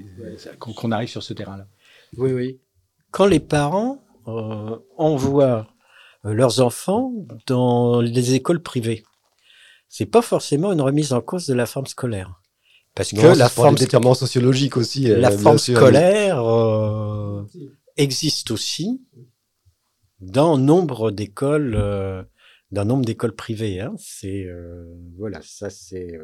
qu'on 0.59 0.91
arrive 0.91 1.09
sur 1.09 1.23
ce 1.23 1.33
terrain-là. 1.33 1.67
Oui, 2.17 2.31
oui. 2.31 2.59
Quand 3.11 3.25
les 3.25 3.39
parents 3.39 4.03
euh, 4.27 4.77
envoient 4.97 5.67
leurs 6.23 6.61
enfants 6.61 7.11
dans 7.47 8.01
les 8.01 8.33
écoles 8.33 8.61
privées, 8.61 9.03
c'est 9.89 10.05
pas 10.05 10.21
forcément 10.21 10.71
une 10.71 10.81
remise 10.81 11.11
en 11.11 11.21
cause 11.21 11.47
de 11.47 11.53
la 11.53 11.65
forme 11.65 11.87
scolaire. 11.87 12.41
Parce 12.95 13.11
que 13.11 13.37
la 13.37 13.49
forme 13.49 13.77
sociologique 14.15 14.77
aussi. 14.77 15.03
La 15.03 15.31
forme 15.31 15.57
scolaire 15.57 16.43
euh, 16.43 17.43
existe 17.97 18.51
aussi 18.51 19.01
dans 20.19 20.57
nombre 20.57 21.09
d'écoles, 21.11 21.75
euh, 21.75 22.23
dans 22.71 22.85
nombre 22.85 23.05
d'écoles 23.05 23.35
privées. 23.35 23.79
Hein. 23.79 23.93
C'est 23.97 24.45
euh, 24.45 24.85
voilà, 25.17 25.39
ça 25.41 25.69
c'est. 25.69 26.19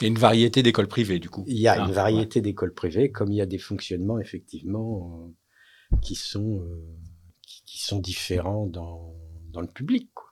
il 0.00 0.02
y 0.02 0.04
a 0.04 0.08
une 0.08 0.18
variété 0.18 0.62
d'écoles 0.62 0.88
privées 0.88 1.18
du 1.18 1.30
coup. 1.30 1.44
Il 1.46 1.58
y 1.58 1.66
a 1.66 1.76
une 1.78 1.90
ah, 1.90 1.94
variété 1.94 2.40
d'écoles 2.40 2.74
privées, 2.74 3.10
comme 3.10 3.32
il 3.32 3.36
y 3.36 3.42
a 3.42 3.46
des 3.46 3.58
fonctionnements 3.58 4.18
effectivement 4.18 5.32
qui 6.02 6.14
sont 6.14 6.62
qui, 7.42 7.82
sont 7.82 7.98
différents 7.98 8.66
dans 8.66 9.14
dans 9.50 9.60
le 9.62 9.66
public. 9.66 10.10
Quoi. 10.14 10.28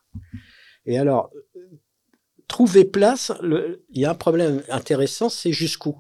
Et 0.87 0.99
alors, 0.99 1.31
trouver 2.51 2.85
place, 2.85 3.33
il 3.43 4.01
y 4.01 4.05
a 4.05 4.11
un 4.11 4.15
problème 4.15 4.63
intéressant, 4.69 5.29
c'est 5.29 5.53
jusqu'où? 5.53 5.97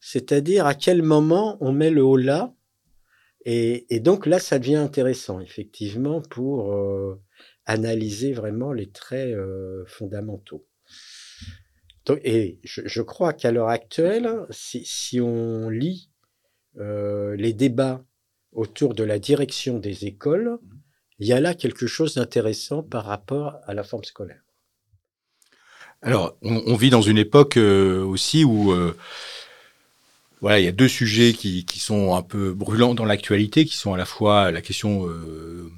C'est-à-dire 0.00 0.66
à 0.66 0.74
quel 0.74 1.02
moment 1.02 1.56
on 1.60 1.72
met 1.72 1.90
le 1.90 2.02
haut 2.04 2.16
là. 2.16 2.52
Et, 3.48 4.00
donc 4.00 4.26
là, 4.26 4.40
ça 4.40 4.58
devient 4.58 4.74
intéressant, 4.74 5.38
effectivement, 5.38 6.20
pour 6.20 6.74
euh, 6.74 7.22
analyser 7.64 8.32
vraiment 8.32 8.72
les 8.72 8.90
traits 8.90 9.34
euh, 9.34 9.84
fondamentaux. 9.86 10.66
et 12.24 12.58
je, 12.64 13.02
crois 13.02 13.32
qu'à 13.32 13.52
l'heure 13.52 13.68
actuelle, 13.68 14.28
si, 14.50 15.20
on 15.20 15.70
lit 15.70 16.10
euh, 16.78 17.36
les 17.36 17.52
débats 17.52 18.04
autour 18.50 18.94
de 18.94 19.04
la 19.04 19.20
direction 19.20 19.78
des 19.78 20.06
écoles, 20.06 20.58
il 21.20 21.28
y 21.28 21.32
a 21.32 21.40
là 21.40 21.54
quelque 21.54 21.86
chose 21.86 22.16
d'intéressant 22.16 22.82
par 22.82 23.04
rapport 23.04 23.60
à 23.64 23.74
la 23.74 23.84
forme 23.84 24.04
scolaire. 24.04 24.45
Alors, 26.06 26.36
on, 26.40 26.76
vit 26.76 26.88
dans 26.88 27.02
une 27.02 27.18
époque 27.18 27.56
euh, 27.56 28.04
aussi 28.04 28.44
où 28.44 28.70
euh, 28.70 28.96
voilà, 30.40 30.60
il 30.60 30.64
y 30.64 30.68
a 30.68 30.72
deux 30.72 30.86
sujets 30.86 31.32
qui, 31.32 31.66
sont 31.80 32.14
un 32.14 32.22
peu 32.22 32.52
brûlants 32.52 32.94
dans 32.94 33.04
l'actualité, 33.04 33.64
qui 33.64 33.76
sont 33.76 33.92
à 33.92 33.96
la 33.96 34.04
fois 34.04 34.52
la 34.52 34.62
question 34.62 35.08
euh, 35.08 35.68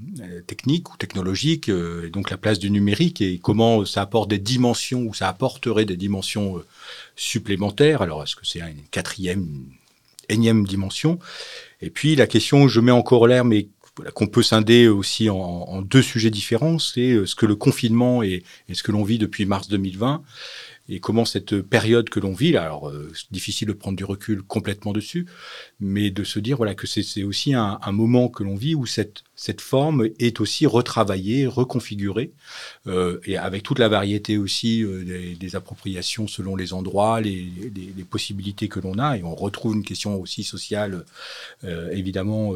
technique 0.46 0.92
ou 0.92 0.98
technologique, 0.98 1.70
et 1.70 2.10
donc 2.10 2.28
la 2.28 2.36
place 2.36 2.58
du 2.58 2.70
numérique 2.70 3.22
et 3.22 3.38
comment 3.42 3.86
ça 3.86 4.02
apporte 4.02 4.28
des 4.28 4.36
dimensions 4.36 5.00
ou 5.00 5.14
ça 5.14 5.28
apporterait 5.28 5.86
des 5.86 5.96
dimensions 5.96 6.62
supplémentaires. 7.16 8.02
Alors, 8.02 8.22
est-ce 8.22 8.36
que 8.36 8.44
c'est 8.46 8.60
une 8.60 8.82
quatrième, 8.90 9.48
énième 10.28 10.66
dimension? 10.66 11.18
Et 11.80 11.88
puis 11.88 12.16
la 12.16 12.26
question, 12.26 12.68
je 12.68 12.80
mets 12.80 12.92
en 12.92 13.00
corollaire, 13.00 13.46
mais 13.46 13.68
qu'on 14.14 14.26
peut 14.26 14.42
scinder 14.42 14.88
aussi 14.88 15.30
en, 15.30 15.82
deux 15.82 16.02
sujets 16.02 16.30
différents, 16.30 16.78
c'est 16.78 17.12
euh, 17.12 17.26
ce 17.26 17.34
que 17.34 17.46
le 17.46 17.56
confinement 17.56 18.22
et, 18.22 18.42
et 18.68 18.74
ce 18.74 18.82
que 18.82 18.92
l'on 18.92 19.04
vit 19.04 19.18
depuis 19.18 19.46
mars 19.46 19.68
2020 19.68 20.22
et 20.88 21.00
comment 21.00 21.24
cette 21.24 21.60
période 21.60 22.08
que 22.08 22.18
l'on 22.18 22.32
vit, 22.32 22.56
alors 22.56 22.88
euh, 22.88 23.12
difficile 23.30 23.68
de 23.68 23.72
prendre 23.72 23.96
du 23.96 24.04
recul 24.04 24.42
complètement 24.42 24.92
dessus, 24.92 25.26
mais 25.80 26.10
de 26.10 26.24
se 26.24 26.38
dire 26.38 26.56
voilà 26.56 26.74
que 26.74 26.86
c'est 26.86 27.22
aussi 27.22 27.54
un, 27.54 27.78
moment 27.92 28.28
que 28.28 28.42
l'on 28.42 28.54
vit 28.54 28.74
où 28.74 28.86
cette, 28.86 29.22
forme 29.60 30.08
est 30.18 30.40
aussi 30.40 30.66
retravaillée, 30.66 31.46
reconfigurée, 31.46 32.32
euh, 32.86 33.20
et 33.24 33.36
avec 33.36 33.62
toute 33.62 33.78
la 33.78 33.88
variété 33.88 34.38
aussi 34.38 34.82
euh, 34.82 35.36
des, 35.38 35.56
appropriations 35.56 36.26
selon 36.26 36.56
les 36.56 36.72
endroits, 36.72 37.20
les, 37.20 37.50
possibilités 38.08 38.68
que 38.68 38.80
l'on 38.80 38.98
a, 38.98 39.16
et 39.18 39.22
on 39.22 39.34
retrouve 39.34 39.74
une 39.74 39.84
question 39.84 40.18
aussi 40.18 40.42
sociale 40.42 41.04
euh, 41.64 41.90
évidemment 41.90 42.54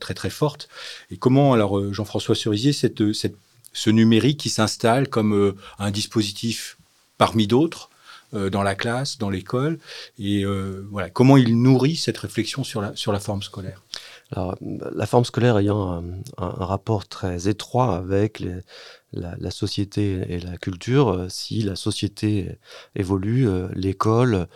très 0.00 0.14
très 0.14 0.30
forte. 0.30 0.68
Et 1.10 1.16
comment 1.16 1.52
alors 1.52 1.92
Jean-François 1.92 2.34
Cerisier, 2.34 2.72
ce 2.72 3.90
numérique 3.90 4.40
qui 4.40 4.48
s'installe 4.48 5.08
comme 5.08 5.54
un 5.78 5.90
dispositif 5.90 6.78
parmi 7.18 7.46
d'autres 7.46 7.90
euh, 8.34 8.50
dans 8.50 8.64
la 8.64 8.74
classe, 8.74 9.18
dans 9.18 9.30
l'école, 9.30 9.78
et 10.18 10.44
euh, 10.44 10.84
voilà 10.90 11.10
comment 11.10 11.36
il 11.36 11.62
nourrit 11.62 11.94
cette 11.94 12.18
réflexion 12.18 12.64
sur 12.64 12.80
la, 12.80 12.96
sur 12.96 13.12
la 13.12 13.20
forme 13.20 13.40
scolaire? 13.42 13.84
Alors, 14.32 14.56
la 14.60 15.06
forme 15.06 15.24
scolaire 15.24 15.58
ayant 15.58 16.02
un, 16.36 16.48
rapport 16.48 17.06
très 17.06 17.48
étroit 17.48 17.96
avec 17.96 18.42
la, 19.12 19.36
la, 19.38 19.50
société 19.52 20.24
et 20.28 20.40
la 20.40 20.56
culture, 20.56 21.10
euh, 21.10 21.28
si 21.28 21.62
la 21.62 21.76
société 21.76 22.58
évolue, 22.96 23.48
l'école 23.74 24.48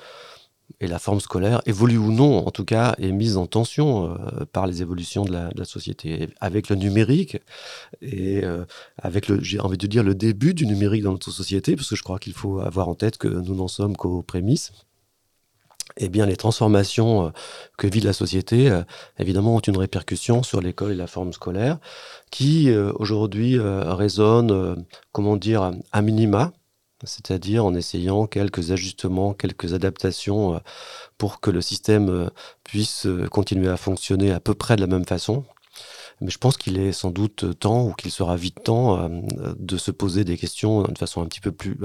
et 0.80 0.86
la 0.86 0.98
forme 0.98 1.20
scolaire, 1.20 1.60
évolue 1.66 1.98
ou 1.98 2.10
non, 2.10 2.46
en 2.46 2.50
tout 2.50 2.64
cas, 2.64 2.94
est 2.98 3.12
mise 3.12 3.36
en 3.36 3.46
tension 3.46 4.14
euh, 4.14 4.46
par 4.50 4.66
les 4.66 4.80
évolutions 4.80 5.24
de 5.24 5.32
la, 5.32 5.64
société. 5.64 6.30
Avec 6.40 6.70
le 6.70 6.76
numérique 6.76 7.36
et 8.00 8.44
euh, 8.44 8.64
avec, 8.96 9.28
le, 9.28 9.42
j'ai 9.42 9.60
envie 9.60 9.76
de 9.76 9.86
dire, 9.86 10.02
le 10.02 10.14
début 10.14 10.54
du 10.54 10.66
numérique 10.66 11.02
dans 11.02 11.12
notre 11.12 11.30
société, 11.30 11.76
parce 11.76 11.90
que 11.90 11.96
je 11.96 12.02
crois 12.02 12.18
qu'il 12.18 12.32
faut 12.32 12.60
avoir 12.60 12.88
en 12.88 12.94
tête 12.94 13.18
que 13.18 13.28
nous 13.28 13.54
n'en 13.54 13.68
sommes 13.68 13.94
qu'aux 13.94 14.22
prémices, 14.22 14.72
eh 15.98 16.08
bien, 16.08 16.24
les 16.24 16.36
transformations 16.36 17.26
euh, 17.26 17.30
que 17.76 17.86
vit 17.86 18.00
la 18.00 18.14
société, 18.14 18.72
évidemment, 19.18 19.56
ont 19.56 19.60
une 19.60 19.76
répercussion 19.76 20.42
sur 20.42 20.62
l'école 20.62 20.92
et 20.92 20.96
la 20.96 21.06
forme 21.06 21.34
scolaire, 21.34 21.78
qui 22.30 22.72
aujourd'hui 22.72 23.58
résonne, 23.58 24.86
comment 25.12 25.36
dire, 25.36 25.72
à 25.92 26.02
minima, 26.02 26.52
c'est-à-dire 27.04 27.64
en 27.64 27.74
essayant 27.74 28.26
quelques 28.26 28.72
ajustements, 28.72 29.34
quelques 29.34 29.74
adaptations 29.74 30.56
euh, 30.56 30.58
pour 31.18 31.40
que 31.40 31.50
le 31.50 31.60
système 31.60 32.08
euh, 32.08 32.28
puisse 32.64 33.06
euh, 33.06 33.26
continuer 33.26 33.68
à 33.68 33.76
fonctionner 33.76 34.32
à 34.32 34.40
peu 34.40 34.54
près 34.54 34.76
de 34.76 34.80
la 34.80 34.86
même 34.86 35.06
façon, 35.06 35.44
mais 36.20 36.30
je 36.30 36.38
pense 36.38 36.56
qu'il 36.56 36.78
est 36.78 36.92
sans 36.92 37.10
doute 37.10 37.58
temps, 37.58 37.86
ou 37.86 37.92
qu'il 37.92 38.10
sera 38.10 38.36
vite 38.36 38.62
temps, 38.62 38.98
euh, 38.98 39.08
de 39.58 39.76
se 39.78 39.90
poser 39.90 40.24
des 40.24 40.36
questions 40.36 40.82
de 40.82 40.98
façon 40.98 41.22
un 41.22 41.26
petit 41.26 41.40
peu 41.40 41.52
plus, 41.52 41.76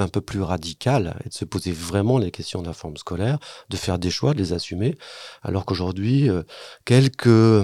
radicale, 0.41 1.15
et 1.25 1.29
de 1.29 1.33
se 1.33 1.45
poser 1.45 1.71
vraiment 1.71 2.17
les 2.17 2.31
questions 2.31 2.61
de 2.61 2.67
la 2.67 2.73
forme 2.73 2.97
scolaire, 2.97 3.37
de 3.69 3.77
faire 3.77 3.97
des 3.97 4.09
choix, 4.09 4.33
de 4.33 4.39
les 4.39 4.51
assumer, 4.51 4.97
alors 5.43 5.65
qu'aujourd'hui, 5.65 6.29
euh, 6.29 6.43
quelques, 6.83 7.27
euh, 7.27 7.63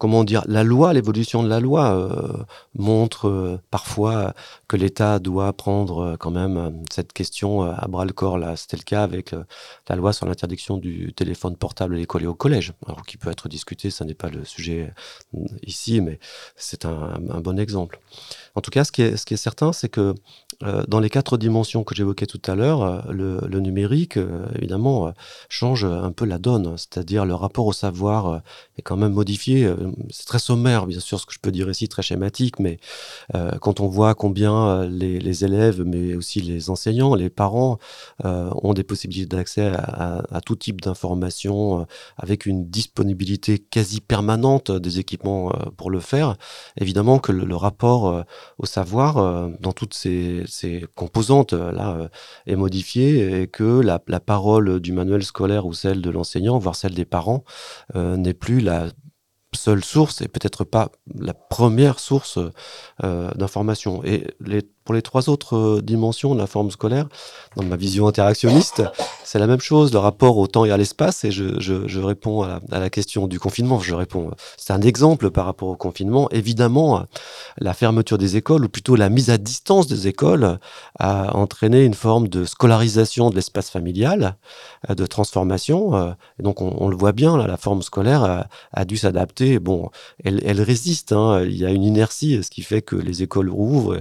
comment 0.00 0.24
dire, 0.24 0.42
la 0.46 0.64
loi, 0.64 0.92
l'évolution 0.92 1.42
de 1.42 1.48
la 1.48 1.60
loi 1.60 1.80
montre 2.74 3.60
parfois 3.70 4.34
que 4.68 4.76
l'État 4.76 5.18
doit 5.18 5.52
prendre 5.52 6.16
quand 6.18 6.30
même 6.30 6.82
cette 6.90 7.12
question 7.12 7.62
à 7.62 7.86
bras 7.88 8.04
le 8.04 8.12
corps. 8.12 8.38
Là, 8.38 8.56
c'était 8.56 8.76
le 8.76 8.82
cas 8.82 9.02
avec 9.02 9.34
la 9.88 9.96
loi 9.96 10.12
sur 10.12 10.26
l'interdiction 10.26 10.78
du 10.78 11.12
téléphone 11.12 11.56
portable 11.56 11.94
à 11.94 11.98
l'école 11.98 12.24
et 12.24 12.26
au 12.26 12.34
collège, 12.34 12.72
alors 12.86 13.04
qui 13.04 13.16
peut 13.16 13.30
être 13.30 13.48
discuté, 13.48 13.90
ça 13.90 14.04
n'est 14.04 14.14
pas 14.14 14.28
le 14.28 14.44
sujet 14.44 14.92
ici 15.62 15.99
mais 16.00 16.18
c'est 16.56 16.84
un, 16.84 17.18
bon 17.40 17.58
exemple. 17.58 18.00
En 18.54 18.60
tout 18.60 18.70
cas, 18.70 18.84
ce 18.84 18.92
qui 18.92 19.02
est, 19.02 19.36
certain, 19.36 19.72
c'est 19.72 19.88
que 19.88 20.14
euh, 20.62 20.82
dans 20.88 21.00
les 21.00 21.08
quatre 21.08 21.38
dimensions 21.38 21.84
que 21.84 21.94
j'évoquais 21.94 22.26
tout 22.26 22.40
à 22.46 22.54
l'heure, 22.54 22.82
euh, 22.82 23.00
le, 23.48 23.60
numérique, 23.60 24.16
euh, 24.16 24.46
évidemment, 24.56 25.12
change 25.48 25.84
un 25.84 26.12
peu 26.12 26.24
la 26.24 26.38
donne, 26.38 26.76
c'est-à-dire 26.76 27.24
le 27.24 27.34
rapport 27.34 27.66
au 27.66 27.72
savoir 27.72 28.42
est 28.76 28.82
quand 28.82 28.96
même 28.96 29.12
modifié. 29.12 29.72
C'est 30.10 30.26
très 30.26 30.38
sommaire, 30.38 30.86
bien 30.86 31.00
sûr, 31.00 31.20
ce 31.20 31.26
que 31.26 31.32
je 31.32 31.38
peux 31.38 31.52
dire 31.52 31.70
ici, 31.70 31.88
très 31.88 32.02
schématique, 32.02 32.58
mais 32.58 32.78
quand 33.60 33.80
on 33.80 33.86
voit 33.86 34.14
combien 34.14 34.86
les, 34.86 35.44
élèves, 35.44 35.82
mais 35.84 36.14
aussi 36.14 36.40
les 36.40 36.70
enseignants, 36.70 37.14
les 37.14 37.30
parents, 37.30 37.78
ont 38.24 38.74
des 38.74 38.84
possibilités 38.84 39.36
d'accès 39.36 39.68
à, 39.68 40.22
à, 40.30 40.40
tout 40.40 40.56
type 40.56 40.80
d'informations, 40.80 41.86
avec 42.16 42.46
une 42.46 42.68
disponibilité 42.68 43.58
quasi 43.58 44.00
permanente 44.00 44.70
des 44.70 44.98
équipements 44.98 45.52
pour 45.76 45.89
le 45.90 46.00
faire, 46.00 46.36
évidemment 46.80 47.18
que 47.18 47.32
le, 47.32 47.56
rapport 47.56 48.24
au 48.58 48.66
savoir, 48.66 49.50
dans 49.60 49.72
toutes 49.72 49.94
ces, 49.94 50.44
composantes 50.94 51.52
là, 51.52 52.08
est 52.46 52.56
modifié 52.56 53.42
et 53.42 53.46
que 53.48 53.80
la, 53.80 54.00
la, 54.06 54.20
parole 54.20 54.80
du 54.80 54.92
manuel 54.92 55.22
scolaire 55.22 55.66
ou 55.66 55.74
celle 55.74 56.00
de 56.00 56.10
l'enseignant, 56.10 56.58
voire 56.58 56.76
celle 56.76 56.94
des 56.94 57.04
parents, 57.04 57.44
n'est 57.94 58.34
plus 58.34 58.60
la 58.60 58.86
seule 59.54 59.84
source 59.84 60.20
et 60.20 60.28
peut-être 60.28 60.64
pas 60.64 60.90
la 61.14 61.34
première 61.34 61.98
source 61.98 62.38
euh, 63.02 63.30
d'information. 63.32 64.04
Et 64.04 64.26
les 64.40 64.62
pour 64.90 64.94
les 64.96 65.02
trois 65.02 65.28
autres 65.28 65.56
euh, 65.56 65.80
dimensions 65.80 66.34
de 66.34 66.40
la 66.40 66.48
forme 66.48 66.72
scolaire, 66.72 67.06
dans 67.54 67.62
ma 67.62 67.76
vision 67.76 68.08
interactionniste, 68.08 68.82
c'est 69.22 69.38
la 69.38 69.46
même 69.46 69.60
chose, 69.60 69.92
le 69.92 70.00
rapport 70.00 70.36
au 70.36 70.48
temps 70.48 70.64
et 70.64 70.72
à 70.72 70.76
l'espace. 70.76 71.24
Et 71.24 71.30
je, 71.30 72.00
réponds 72.00 72.42
à 72.42 72.60
la, 72.68 72.90
question 72.90 73.28
du 73.28 73.38
confinement. 73.38 73.78
Je 73.78 73.94
réponds, 73.94 74.32
c'est 74.56 74.72
un 74.72 74.80
exemple 74.80 75.30
par 75.30 75.46
rapport 75.46 75.68
au 75.68 75.76
confinement. 75.76 76.28
Évidemment, 76.30 77.04
la 77.58 77.72
fermeture 77.72 78.18
des 78.18 78.36
écoles, 78.36 78.64
ou 78.64 78.68
plutôt 78.68 78.96
la 78.96 79.10
mise 79.10 79.30
à 79.30 79.38
distance 79.38 79.86
des 79.86 80.08
écoles, 80.08 80.58
a 80.98 81.36
entraîné 81.36 81.84
une 81.84 81.94
forme 81.94 82.26
de 82.26 82.44
scolarisation 82.44 83.30
de 83.30 83.36
l'espace 83.36 83.70
familial, 83.70 84.36
euh, 84.90 84.96
de 84.96 85.06
transformation. 85.06 85.94
Euh, 85.94 86.10
et 86.40 86.42
donc, 86.42 86.60
on, 86.60 86.88
le 86.88 86.96
voit 86.96 87.12
bien, 87.12 87.36
la 87.36 87.56
forme 87.56 87.82
scolaire 87.82 88.48
a, 88.72 88.84
dû 88.84 88.96
s'adapter. 88.96 89.60
Bon, 89.60 89.90
elle, 90.24 90.60
résiste. 90.60 91.12
Hein. 91.12 91.44
Il 91.44 91.56
y 91.56 91.64
a 91.64 91.70
une 91.70 91.84
inertie, 91.84 92.42
ce 92.42 92.50
qui 92.50 92.62
fait 92.62 92.82
que 92.82 92.96
les 92.96 93.22
écoles 93.22 93.50
rouvrent 93.50 93.96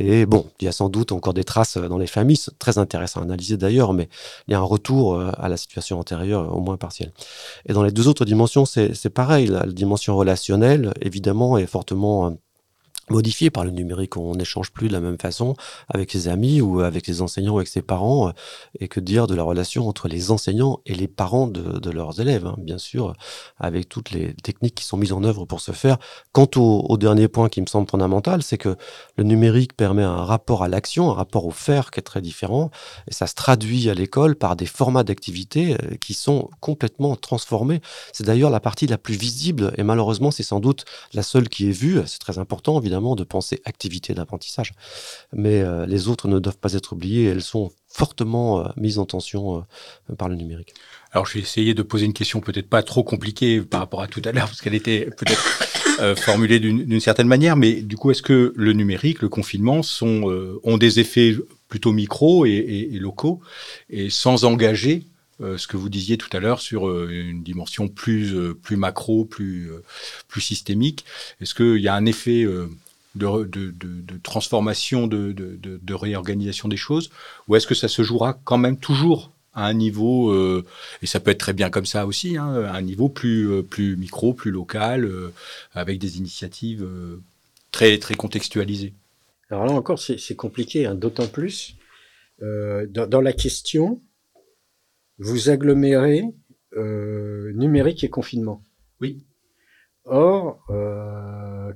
et 0.00 0.23
bon, 0.26 0.46
il 0.60 0.64
y 0.64 0.68
a 0.68 0.72
sans 0.72 0.88
doute 0.88 1.12
encore 1.12 1.34
des 1.34 1.44
traces 1.44 1.76
euh, 1.76 1.88
dans 1.88 1.98
les 1.98 2.06
familles, 2.06 2.38
très 2.58 2.78
intéressant 2.78 3.20
à 3.20 3.24
analyser 3.24 3.56
d'ailleurs, 3.56 3.92
mais 3.92 4.08
il 4.48 4.52
y 4.52 4.54
a 4.54 4.58
un 4.58 4.62
retour 4.62 5.14
euh, 5.14 5.30
à 5.38 5.48
la 5.48 5.56
situation 5.56 5.98
antérieure, 5.98 6.54
au 6.54 6.60
moins 6.60 6.76
partiel. 6.76 7.12
Et 7.66 7.72
dans 7.72 7.82
les 7.82 7.92
deux 7.92 8.08
autres 8.08 8.24
dimensions, 8.24 8.64
c'est 8.64 9.10
pareil. 9.10 9.46
La, 9.46 9.66
dimension 9.66 10.16
relationnelle, 10.16 10.92
évidemment, 11.00 11.58
est 11.58 11.66
fortement 11.66 12.26
euh, 12.26 12.30
modifié 13.10 13.50
par 13.50 13.64
le 13.64 13.70
numérique. 13.70 14.16
On 14.16 14.34
n'échange 14.34 14.70
plus 14.70 14.88
de 14.88 14.92
la 14.92 15.00
même 15.00 15.18
façon 15.18 15.54
avec 15.88 16.10
ses 16.10 16.28
amis 16.28 16.60
ou 16.60 16.80
avec 16.80 17.06
les 17.06 17.22
enseignants 17.22 17.54
ou 17.54 17.58
avec 17.58 17.68
ses 17.68 17.82
parents. 17.82 18.32
Et 18.80 18.88
que 18.88 19.00
dire 19.00 19.26
de 19.26 19.34
la 19.34 19.42
relation 19.42 19.88
entre 19.88 20.08
les 20.08 20.30
enseignants 20.30 20.80
et 20.86 20.94
les 20.94 21.08
parents 21.08 21.46
de, 21.46 21.90
leurs 21.90 22.20
élèves, 22.20 22.46
hein, 22.46 22.56
bien 22.58 22.78
sûr, 22.78 23.14
avec 23.58 23.88
toutes 23.88 24.10
les 24.10 24.34
techniques 24.34 24.74
qui 24.74 24.84
sont 24.84 24.96
mises 24.96 25.12
en 25.12 25.22
œuvre 25.22 25.44
pour 25.44 25.60
ce 25.60 25.72
faire. 25.72 25.98
Quant 26.32 26.48
au, 26.56 26.96
dernier 26.96 27.28
point 27.28 27.48
qui 27.48 27.60
me 27.60 27.66
semble 27.66 27.88
fondamental, 27.88 28.42
c'est 28.42 28.58
que 28.58 28.76
le 29.16 29.24
numérique 29.24 29.76
permet 29.76 30.02
un 30.02 30.24
rapport 30.24 30.62
à 30.62 30.68
l'action, 30.68 31.10
un 31.10 31.14
rapport 31.14 31.46
au 31.46 31.50
faire 31.50 31.90
qui 31.90 32.00
est 32.00 32.02
très 32.02 32.22
différent. 32.22 32.70
Et 33.08 33.14
ça 33.14 33.26
se 33.26 33.34
traduit 33.34 33.90
à 33.90 33.94
l'école 33.94 34.36
par 34.36 34.56
des 34.56 34.66
formats 34.66 35.04
d'activité 35.04 35.74
euh, 35.74 35.96
qui 36.00 36.14
sont 36.14 36.48
complètement 36.60 37.16
transformés. 37.16 37.80
C'est 38.12 38.24
d'ailleurs 38.24 38.50
la 38.50 38.60
partie 38.60 38.86
la 38.86 38.98
plus 38.98 39.14
visible 39.14 39.72
et 39.76 39.82
malheureusement, 39.82 40.30
c'est 40.30 40.42
sans 40.42 40.60
doute 40.60 40.84
la 41.12 41.22
seule 41.22 41.48
qui 41.48 41.68
est 41.68 41.72
vue. 41.72 42.00
C'est 42.06 42.18
très 42.18 42.38
important, 42.38 42.80
évidemment 42.80 42.93
de 42.94 43.24
penser 43.24 43.60
activité 43.64 44.14
d'apprentissage. 44.14 44.72
Mais 45.32 45.60
euh, 45.60 45.86
les 45.86 46.08
autres 46.08 46.28
ne 46.28 46.38
doivent 46.38 46.58
pas 46.58 46.74
être 46.74 46.92
oubliées, 46.92 47.24
elles 47.24 47.42
sont 47.42 47.72
fortement 47.88 48.60
euh, 48.60 48.68
mises 48.76 48.98
en 48.98 49.04
tension 49.04 49.58
euh, 50.10 50.14
par 50.14 50.28
le 50.28 50.36
numérique. 50.36 50.74
Alors 51.12 51.26
je 51.26 51.34
vais 51.34 51.40
essayer 51.40 51.74
de 51.74 51.82
poser 51.82 52.06
une 52.06 52.12
question 52.12 52.40
peut-être 52.40 52.68
pas 52.68 52.82
trop 52.82 53.04
compliquée 53.04 53.60
par 53.60 53.80
rapport 53.80 54.02
à 54.02 54.08
tout 54.08 54.22
à 54.24 54.32
l'heure, 54.32 54.46
parce 54.46 54.60
qu'elle 54.60 54.74
était 54.74 55.10
peut-être 55.16 56.16
formulée 56.16 56.58
d'une 56.58 56.98
certaine 56.98 57.28
manière, 57.28 57.54
mais 57.54 57.74
du 57.74 57.96
coup, 57.96 58.10
est-ce 58.10 58.22
que 58.22 58.52
le 58.56 58.72
numérique, 58.72 59.22
le 59.22 59.28
confinement 59.28 59.84
sont, 59.84 60.24
ont 60.64 60.76
des 60.76 60.98
effets 60.98 61.36
plutôt 61.68 61.92
micro 61.92 62.44
et 62.46 62.88
locaux, 62.94 63.40
et 63.90 64.10
sans 64.10 64.44
engager 64.44 65.04
euh, 65.40 65.58
ce 65.58 65.66
que 65.66 65.76
vous 65.76 65.88
disiez 65.88 66.16
tout 66.16 66.34
à 66.36 66.38
l'heure 66.38 66.60
sur 66.60 66.88
euh, 66.88 67.08
une 67.10 67.42
dimension 67.42 67.88
plus, 67.88 68.36
euh, 68.36 68.54
plus 68.54 68.76
macro, 68.76 69.24
plus, 69.24 69.70
plus 70.28 70.40
systémique. 70.40 71.04
Est-ce 71.40 71.54
qu'il 71.54 71.82
y 71.82 71.88
a 71.88 71.94
un 71.94 72.06
effet 72.06 72.44
de, 72.44 72.68
de, 73.16 73.44
de, 73.44 73.72
de, 73.72 74.18
transformation, 74.22 75.08
de, 75.08 75.94
réorganisation 75.94 76.68
des 76.68 76.76
choses 76.76 77.10
Ou 77.48 77.56
est-ce 77.56 77.66
que 77.66 77.74
ça 77.74 77.88
se 77.88 78.02
jouera 78.02 78.38
quand 78.44 78.58
même 78.58 78.76
toujours 78.76 79.32
à 79.56 79.66
un 79.66 79.72
niveau, 79.72 80.34
et 81.00 81.06
ça 81.06 81.20
peut 81.20 81.30
être 81.30 81.38
très 81.38 81.52
bien 81.52 81.70
comme 81.70 81.86
ça 81.86 82.06
aussi, 82.06 82.36
hein, 82.36 82.64
à 82.64 82.74
un 82.74 82.82
niveau 82.82 83.08
plus, 83.08 83.62
plus 83.62 83.96
micro, 83.96 84.34
plus 84.34 84.50
local, 84.50 85.08
avec 85.74 86.00
des 86.00 86.18
initiatives 86.18 86.84
très, 87.70 87.98
très 87.98 88.14
contextualisées? 88.14 88.94
Alors 89.50 89.66
là 89.66 89.72
encore, 89.72 90.00
c'est 90.00 90.36
compliqué, 90.36 90.86
hein, 90.86 90.96
d'autant 90.96 91.28
plus 91.28 91.76
dans, 92.40 93.20
la 93.20 93.32
question, 93.32 94.00
vous 95.18 95.50
agglomérez 95.50 96.24
euh, 96.76 97.52
numérique 97.54 98.04
et 98.04 98.10
confinement. 98.10 98.62
Oui. 99.00 99.24
Or, 100.04 100.60
euh, 100.70 101.72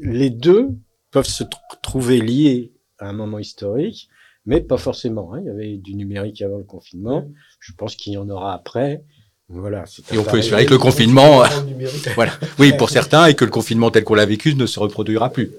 les 0.00 0.30
deux 0.30 0.70
peuvent 1.10 1.26
se 1.26 1.44
trouver 1.82 2.20
liés 2.20 2.72
à 2.98 3.08
un 3.08 3.12
moment 3.12 3.38
historique, 3.38 4.08
mais 4.46 4.60
pas 4.60 4.78
forcément. 4.78 5.34
Hein. 5.34 5.40
Il 5.40 5.46
y 5.46 5.50
avait 5.50 5.76
du 5.76 5.94
numérique 5.94 6.40
avant 6.42 6.58
le 6.58 6.64
confinement. 6.64 7.28
Je 7.60 7.72
pense 7.72 7.96
qu'il 7.96 8.12
y 8.12 8.16
en 8.16 8.28
aura 8.28 8.54
après. 8.54 9.02
Voilà. 9.48 9.84
Et 10.12 10.18
on 10.18 10.24
peut 10.24 10.38
espérer 10.38 10.66
que 10.66 10.72
le 10.72 10.78
confinement, 10.78 11.44
voilà. 12.16 12.32
Oui, 12.58 12.72
pour 12.76 12.90
certains, 12.90 13.26
et 13.26 13.34
que 13.34 13.44
le 13.44 13.50
confinement 13.50 13.90
tel 13.90 14.02
qu'on 14.02 14.14
l'a 14.14 14.26
vécu 14.26 14.54
ne 14.54 14.66
se 14.66 14.80
reproduira 14.80 15.30
plus. 15.30 15.52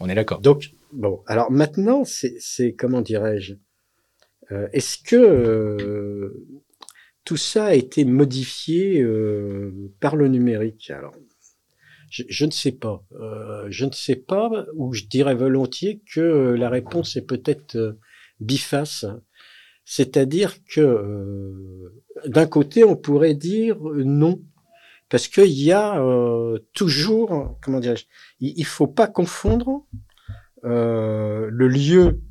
On 0.00 0.08
est 0.08 0.14
d'accord. 0.14 0.40
Donc, 0.40 0.72
bon. 0.92 1.20
Alors 1.26 1.50
maintenant, 1.50 2.02
c'est 2.04 2.72
comment 2.72 3.00
dirais-je 3.00 3.54
euh, 4.50 4.66
Est-ce 4.72 4.98
que 4.98 5.16
euh, 5.16 6.46
tout 7.28 7.36
ça 7.36 7.66
a 7.66 7.74
été 7.74 8.06
modifié 8.06 9.02
euh, 9.02 9.92
par 10.00 10.16
le 10.16 10.28
numérique. 10.28 10.90
Alors, 10.90 11.14
je, 12.08 12.46
ne 12.46 12.50
sais 12.50 12.72
pas. 12.72 13.04
Euh, 13.20 13.66
je 13.68 13.84
ne 13.84 13.92
sais 13.92 14.16
pas, 14.16 14.64
ou 14.72 14.94
je 14.94 15.04
dirais 15.04 15.34
volontiers 15.34 16.00
que 16.10 16.54
la 16.54 16.70
réponse 16.70 17.16
est 17.16 17.26
peut-être 17.26 17.76
euh, 17.76 18.00
biface. 18.40 19.04
C'est-à-dire 19.84 20.54
que 20.72 21.92
d'un 22.24 22.46
côté, 22.46 22.82
on 22.82 22.96
pourrait 22.96 23.34
dire 23.34 23.76
non, 23.78 24.40
parce 25.10 25.28
qu'il 25.28 25.52
y 25.52 25.70
a 25.70 26.02
toujours, 26.72 27.58
comment 27.60 27.80
dirais-je, 27.80 28.06
il, 28.40 28.58
ne 28.58 28.64
faut 28.64 28.86
pas 28.86 29.06
confondre 29.06 29.86
le 30.62 31.68
lieu 31.68 32.22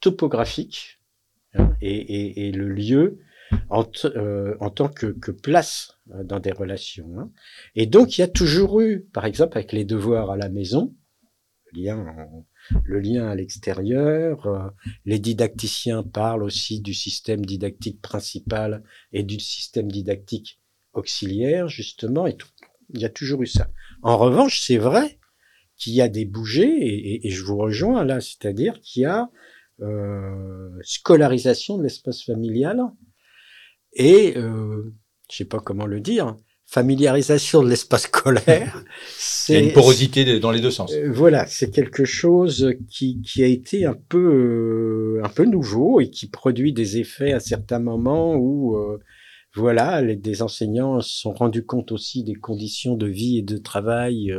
topographique 0.00 1.00
hein, 1.54 1.72
et, 1.80 2.52
le 2.52 2.68
lieu 2.68 3.20
en, 3.70 3.84
euh, 4.04 4.56
en 4.60 4.70
tant 4.70 4.88
que, 4.88 5.30
place 5.30 5.98
euh, 6.10 6.24
dans 6.24 6.40
des 6.40 6.52
relations. 6.52 7.18
Hein. 7.18 7.30
Et 7.74 7.86
donc, 7.86 8.16
il 8.16 8.20
y 8.20 8.24
a 8.24 8.28
toujours 8.28 8.80
eu, 8.80 9.02
par 9.12 9.24
exemple, 9.24 9.56
avec 9.56 9.72
les 9.72 9.84
devoirs 9.84 10.30
à 10.30 10.36
la 10.36 10.48
maison, 10.48 10.94
le 11.72 11.82
lien, 11.82 12.06
le 12.84 13.00
lien 13.00 13.28
à 13.28 13.34
l'extérieur. 13.34 14.46
Euh, 14.46 14.68
les 15.04 15.18
didacticiens 15.18 16.02
parlent 16.02 16.42
aussi 16.42 16.80
du 16.80 16.94
système 16.94 17.44
didactique 17.44 18.00
principal 18.00 18.82
et 19.12 19.22
du 19.22 19.38
système 19.38 19.90
didactique 19.90 20.60
auxiliaire, 20.92 21.68
justement. 21.68 22.26
Et 22.26 22.36
tout. 22.36 22.48
Il 22.94 23.00
y 23.00 23.04
a 23.04 23.10
toujours 23.10 23.42
eu 23.42 23.46
ça. 23.46 23.68
En 24.02 24.16
revanche, 24.16 24.62
c'est 24.62 24.78
vrai 24.78 25.18
qu'il 25.76 25.92
y 25.92 26.00
a 26.00 26.08
des 26.08 26.24
bougées, 26.24 27.24
et, 27.24 27.30
je 27.30 27.44
vous 27.44 27.56
rejoins 27.56 28.02
là, 28.02 28.20
c'est-à-dire 28.20 28.80
qu'il 28.80 29.02
y 29.02 29.04
a 29.04 29.30
scolarisation 30.82 31.78
de 31.78 31.84
l'espace 31.84 32.24
familial 32.24 32.80
et 33.92 34.36
euh, 34.36 34.94
je 35.30 35.36
sais 35.36 35.44
pas 35.44 35.60
comment 35.60 35.86
le 35.86 36.00
dire, 36.00 36.36
familiarisation 36.68 37.62
de 37.62 37.68
l'espace 37.68 38.02
scolaire. 38.06 38.84
Il 39.48 39.54
y 39.54 39.56
a 39.56 39.60
une 39.60 39.72
porosité 39.72 40.38
dans 40.38 40.50
les 40.50 40.60
deux 40.60 40.70
sens. 40.70 40.92
Euh, 40.92 41.10
voilà, 41.10 41.46
c'est 41.46 41.70
quelque 41.70 42.04
chose 42.04 42.74
qui, 42.90 43.22
qui 43.22 43.42
a 43.42 43.46
été 43.46 43.86
un 43.86 43.96
peu 44.08 44.18
euh, 45.18 45.24
un 45.24 45.28
peu 45.30 45.44
nouveau 45.44 46.00
et 46.00 46.10
qui 46.10 46.28
produit 46.28 46.72
des 46.72 46.98
effets 46.98 47.32
à 47.32 47.40
certains 47.40 47.78
moments 47.78 48.34
où 48.36 48.76
euh, 48.76 48.98
voilà, 49.54 50.02
les, 50.02 50.16
des 50.16 50.42
enseignants 50.42 51.00
se 51.00 51.20
sont 51.20 51.32
rendus 51.32 51.64
compte 51.64 51.90
aussi 51.90 52.22
des 52.22 52.34
conditions 52.34 52.96
de 52.96 53.06
vie 53.06 53.38
et 53.38 53.42
de 53.42 53.56
travail 53.56 54.32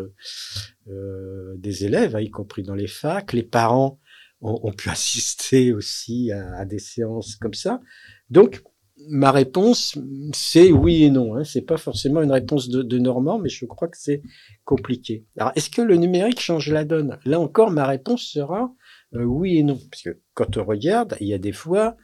des 1.58 1.86
élèves, 1.86 2.16
hein, 2.16 2.22
y 2.22 2.30
compris 2.30 2.64
dans 2.64 2.76
les 2.76 2.88
facs. 2.88 3.34
Les 3.34 3.44
parents 3.44 4.00
ont, 4.42 4.60
ont 4.64 4.72
pu 4.72 4.90
assister 4.90 5.74
aussi 5.74 6.32
à, 6.32 6.58
à, 6.58 6.66
des 6.66 6.80
séances 6.80 7.36
comme 7.36 7.56
ça. 7.56 7.82
Donc, 8.30 8.62
ma 9.08 9.32
réponse, 9.32 9.98
c'est 10.34 10.72
oui 10.72 11.04
et 11.04 11.10
non. 11.10 11.36
Hein. 11.36 11.44
C'est 11.44 11.62
pas 11.62 11.78
forcément 11.78 12.22
une 12.22 12.32
réponse 12.32 12.70
de, 12.70 12.98
Normand, 12.98 13.40
mais 13.40 13.50
je 13.50 13.66
crois 13.66 13.88
que 13.88 13.98
c'est 13.98 14.22
compliqué. 14.66 15.26
Alors, 15.38 15.52
est-ce 15.56 15.70
que 15.70 15.82
le 15.82 15.96
numérique 15.96 16.40
change 16.40 16.70
la 16.72 16.84
donne? 16.84 17.18
Là 17.26 17.40
encore, 17.40 17.72
ma 17.72 17.86
réponse 17.86 18.24
sera 18.24 18.74
euh, 19.16 19.24
oui 19.24 19.58
et 19.58 19.64
non, 19.64 19.80
parce 19.90 20.04
que 20.04 20.20
quand 20.34 20.58
on 20.58 20.66
regarde, 20.66 21.16
il 21.22 21.28
y 21.28 21.34
a 21.34 21.38
des 21.38 21.52
fois 21.52 21.96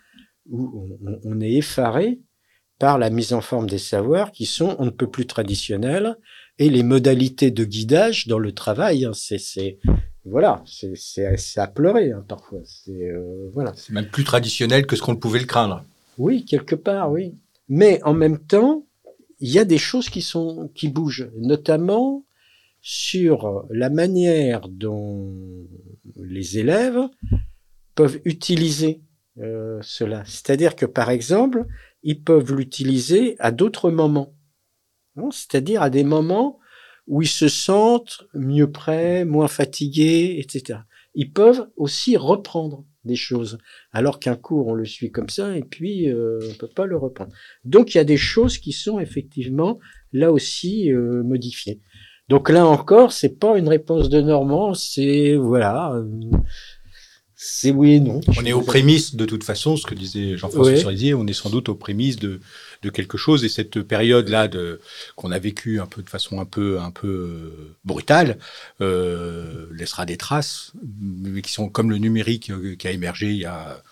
où 0.49 0.87
on, 1.23 1.41
est 1.41 1.53
effaré 1.53 2.19
par 2.79 2.97
la 2.97 3.09
mise 3.09 3.33
en 3.33 3.41
forme 3.41 3.67
des 3.67 3.79
savoirs 3.79 4.31
qui 4.31 4.45
sont 4.45 4.75
on 4.79 4.85
ne 4.85 4.91
peut 4.91 5.09
plus 5.09 5.25
traditionnels 5.25 6.17
et 6.59 6.69
les 6.69 6.83
modalités 6.83 7.49
de 7.49 7.65
guidage 7.65 8.27
dans 8.27 8.37
le 8.37 8.51
travail. 8.51 9.05
Hein, 9.05 9.11
c'est 9.13 9.79
voilà, 10.23 10.63
c'est 10.65 11.59
à 11.59 11.67
pleurer 11.67 12.11
hein, 12.11 12.23
parfois. 12.27 12.59
C'est 12.65 13.09
euh, 13.09 13.49
voilà. 13.53 13.73
C'est 13.75 13.93
même 13.93 14.09
plus 14.09 14.23
traditionnel 14.23 14.85
que 14.85 14.95
ce 14.95 15.01
qu'on 15.01 15.15
pouvait 15.15 15.39
le 15.39 15.45
craindre. 15.45 15.83
Oui, 16.17 16.45
quelque 16.45 16.75
part, 16.75 17.11
oui. 17.11 17.37
Mais 17.67 18.01
en 18.03 18.13
même 18.13 18.39
temps, 18.39 18.85
il 19.39 19.51
y 19.51 19.59
a 19.59 19.65
des 19.65 19.77
choses 19.77 20.09
qui 20.09 20.87
bougent, 20.89 21.31
notamment 21.37 22.25
sur 22.81 23.65
la 23.71 23.89
manière 23.89 24.69
dont 24.69 25.33
les 26.15 26.59
élèves 26.59 27.09
peuvent 27.95 28.21
utiliser 28.25 29.01
euh, 29.39 29.79
cela. 29.81 30.23
C'est-à-dire 30.25 30.75
que, 30.75 30.85
par 30.85 31.09
exemple, 31.09 31.65
ils 32.03 32.23
peuvent 32.23 32.53
l'utiliser 32.53 33.35
à 33.39 33.51
d'autres 33.51 33.89
moments. 33.89 34.35
Hein, 35.17 35.29
c'est-à-dire 35.31 35.81
à 35.81 35.89
des 35.89 36.03
moments 36.03 36.59
où 37.07 37.21
ils 37.21 37.27
se 37.27 37.47
sentent 37.47 38.23
mieux 38.33 38.71
prêts, 38.71 39.25
moins 39.25 39.47
fatigués, 39.47 40.37
etc. 40.39 40.79
Ils 41.13 41.31
peuvent 41.31 41.69
aussi 41.77 42.17
reprendre 42.17 42.85
des 43.05 43.15
choses, 43.15 43.57
alors 43.91 44.19
qu'un 44.19 44.35
cours, 44.35 44.67
on 44.67 44.73
le 44.73 44.85
suit 44.85 45.11
comme 45.11 45.29
ça, 45.29 45.55
et 45.55 45.63
puis 45.63 46.09
euh, 46.09 46.39
on 46.49 46.53
peut 46.55 46.69
pas 46.73 46.85
le 46.85 46.97
reprendre. 46.97 47.31
Donc 47.63 47.93
il 47.93 47.97
y 47.97 48.01
a 48.01 48.05
des 48.05 48.17
choses 48.17 48.57
qui 48.57 48.71
sont 48.71 48.99
effectivement 48.99 49.79
là 50.11 50.31
aussi 50.31 50.91
euh, 50.91 51.23
modifiées. 51.23 51.81
Donc 52.27 52.49
là 52.49 52.65
encore, 52.65 53.11
c'est 53.11 53.37
pas 53.39 53.57
une 53.57 53.69
réponse 53.69 54.09
de 54.09 54.19
Normand, 54.19 54.73
c'est 54.73 55.35
voilà, 55.35 55.93
euh, 55.93 56.05
c'est 57.35 57.71
oui 57.71 57.93
et 57.93 57.99
non. 57.99 58.21
On 58.37 58.45
est 58.45 58.53
aux 58.53 58.61
prémices 58.61 59.15
de 59.15 59.25
toute 59.25 59.43
façon, 59.43 59.75
ce 59.75 59.85
que 59.85 59.93
disait 59.95 60.37
Jean-François 60.37 60.71
Ouais. 60.71 60.77
Cerisier, 60.77 61.13
on 61.13 61.27
est 61.27 61.33
sans 61.33 61.49
doute 61.49 61.69
aux 61.69 61.75
prémices 61.75 62.17
de, 62.17 62.39
de 62.81 62.89
quelque 62.89 63.17
chose 63.17 63.43
et 63.43 63.49
cette 63.49 63.81
période-là 63.81 64.47
de 64.47 64.79
qu'on 65.15 65.31
a 65.31 65.39
vécue 65.39 65.79
un 65.79 65.85
peu 65.85 66.01
de 66.01 66.09
façon 66.09 66.39
un 66.39 66.45
peu 66.45 66.79
un 66.79 66.91
peu 66.91 67.07
euh, 67.07 67.75
brutale 67.83 68.37
euh, 68.81 69.67
laissera 69.71 70.05
des 70.05 70.17
traces, 70.17 70.71
mais 70.99 71.41
qui 71.41 71.51
sont 71.51 71.69
comme 71.69 71.89
le 71.89 71.97
numérique 71.97 72.49
euh, 72.51 72.75
qui 72.75 72.87
a 72.87 72.91
émergé 72.91 73.31
il 73.31 73.37
y 73.37 73.45
a 73.45 73.83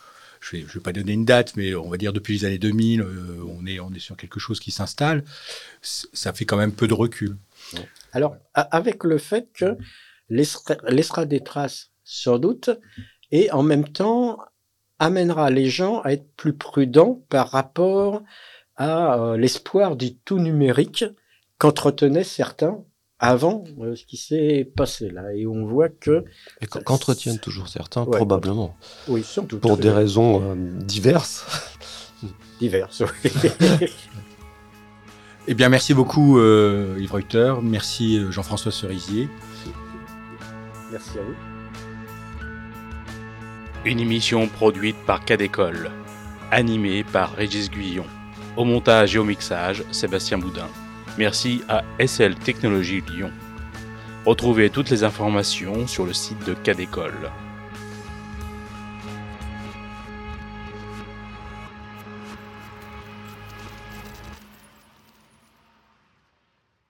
je 0.44 0.58
vais, 0.58 0.66
je 0.68 0.74
vais 0.74 0.80
pas 0.82 0.92
donner 0.92 1.14
une 1.14 1.26
date, 1.26 1.56
mais 1.56 1.74
on 1.74 1.90
va 1.90 1.98
dire 1.98 2.12
depuis 2.14 2.34
les 2.34 2.46
années 2.46 2.58
2000, 2.58 3.02
euh, 3.02 3.08
on 3.48 3.66
est 3.66 3.80
on 3.80 3.94
est 3.94 4.00
sur 4.00 4.18
quelque 4.18 4.40
chose 4.40 4.60
qui 4.60 4.72
s'installe. 4.72 5.24
Ça 5.82 6.34
fait 6.34 6.46
quand 6.46 6.58
même 6.58 6.74
peu 6.74 6.88
de 6.88 6.94
recul. 6.94 7.38
Alors, 8.12 8.36
avec 8.54 9.04
le 9.06 9.18
fait 9.18 9.48
que 9.54 9.78
laissera, 10.30 10.76
laissera 10.90 11.26
des 11.26 11.42
traces, 11.42 11.92
sans 12.04 12.40
doute, 12.40 12.70
et 13.34 13.52
en 13.52 13.64
même 13.64 13.88
temps 13.88 14.38
amènera 15.00 15.50
les 15.50 15.70
gens 15.70 16.00
à 16.02 16.14
être 16.14 16.28
plus 16.38 16.54
prudents 16.54 17.22
par 17.30 17.50
rapport 17.50 18.22
à 18.76 19.20
euh, 19.20 19.38
l'espoir 19.38 19.96
du 19.96 20.16
tout 20.18 20.38
numérique 20.40 21.04
qu'entretenaient 21.58 22.24
certains 22.24 22.78
avant 23.20 23.64
euh, 23.80 23.96
ce 23.96 24.06
qui 24.06 24.18
s'est 24.18 24.72
passé 24.76 25.10
là. 25.10 25.34
Et 25.36 25.46
on 25.48 25.66
voit 25.66 25.90
que, 25.90 26.26
Et 26.62 26.66
qu'en- 26.68 26.82
qu'entretiennent 26.82 27.40
toujours 27.40 27.70
certains, 27.70 28.04
Ouais. 28.04 28.18
probablement. 28.18 28.76
oui, 29.08 29.24
sans 29.24 29.44
doute, 29.44 29.62
Pour 29.62 29.78
des 29.78 29.88
euh, 29.90 29.94
raisons 29.96 30.42
euh, 30.52 30.56
diverses. 30.84 31.46
diverses. 32.60 33.02
oui. 33.24 33.32
Eh 35.48 35.56
bien, 35.56 35.68
merci 35.68 35.94
beaucoup 35.94 36.40
euh, 36.40 36.96
Yves 37.02 37.12
Reuter, 37.12 37.54
merci 37.62 38.22
Jean-François 38.32 38.72
Cerisier. 38.72 39.28
Merci 40.90 41.20
à 41.20 41.22
vous. 41.22 41.53
Une 43.86 44.00
émission 44.00 44.48
produite 44.48 44.96
par 45.06 45.26
Cadécole, 45.26 45.92
animée 46.52 47.04
par 47.04 47.34
Régis 47.34 47.70
Guillon. 47.70 48.06
Au 48.56 48.64
montage 48.64 49.14
et 49.14 49.20
au 49.20 49.26
mixage, 49.26 49.84
Sébastien 49.92 50.38
Boudin. 50.38 50.70
Merci 51.18 51.64
à 51.68 51.84
SL 52.00 52.36
Technologies 52.36 53.04
Lyon. 53.14 53.32
Retrouvez 54.26 54.70
toutes 54.70 54.90
les 54.90 55.04
informations 55.04 55.86
sur 55.86 56.06
le 56.06 56.14
site 56.14 56.46
de 56.48 56.54
Cadécole. 56.54 57.30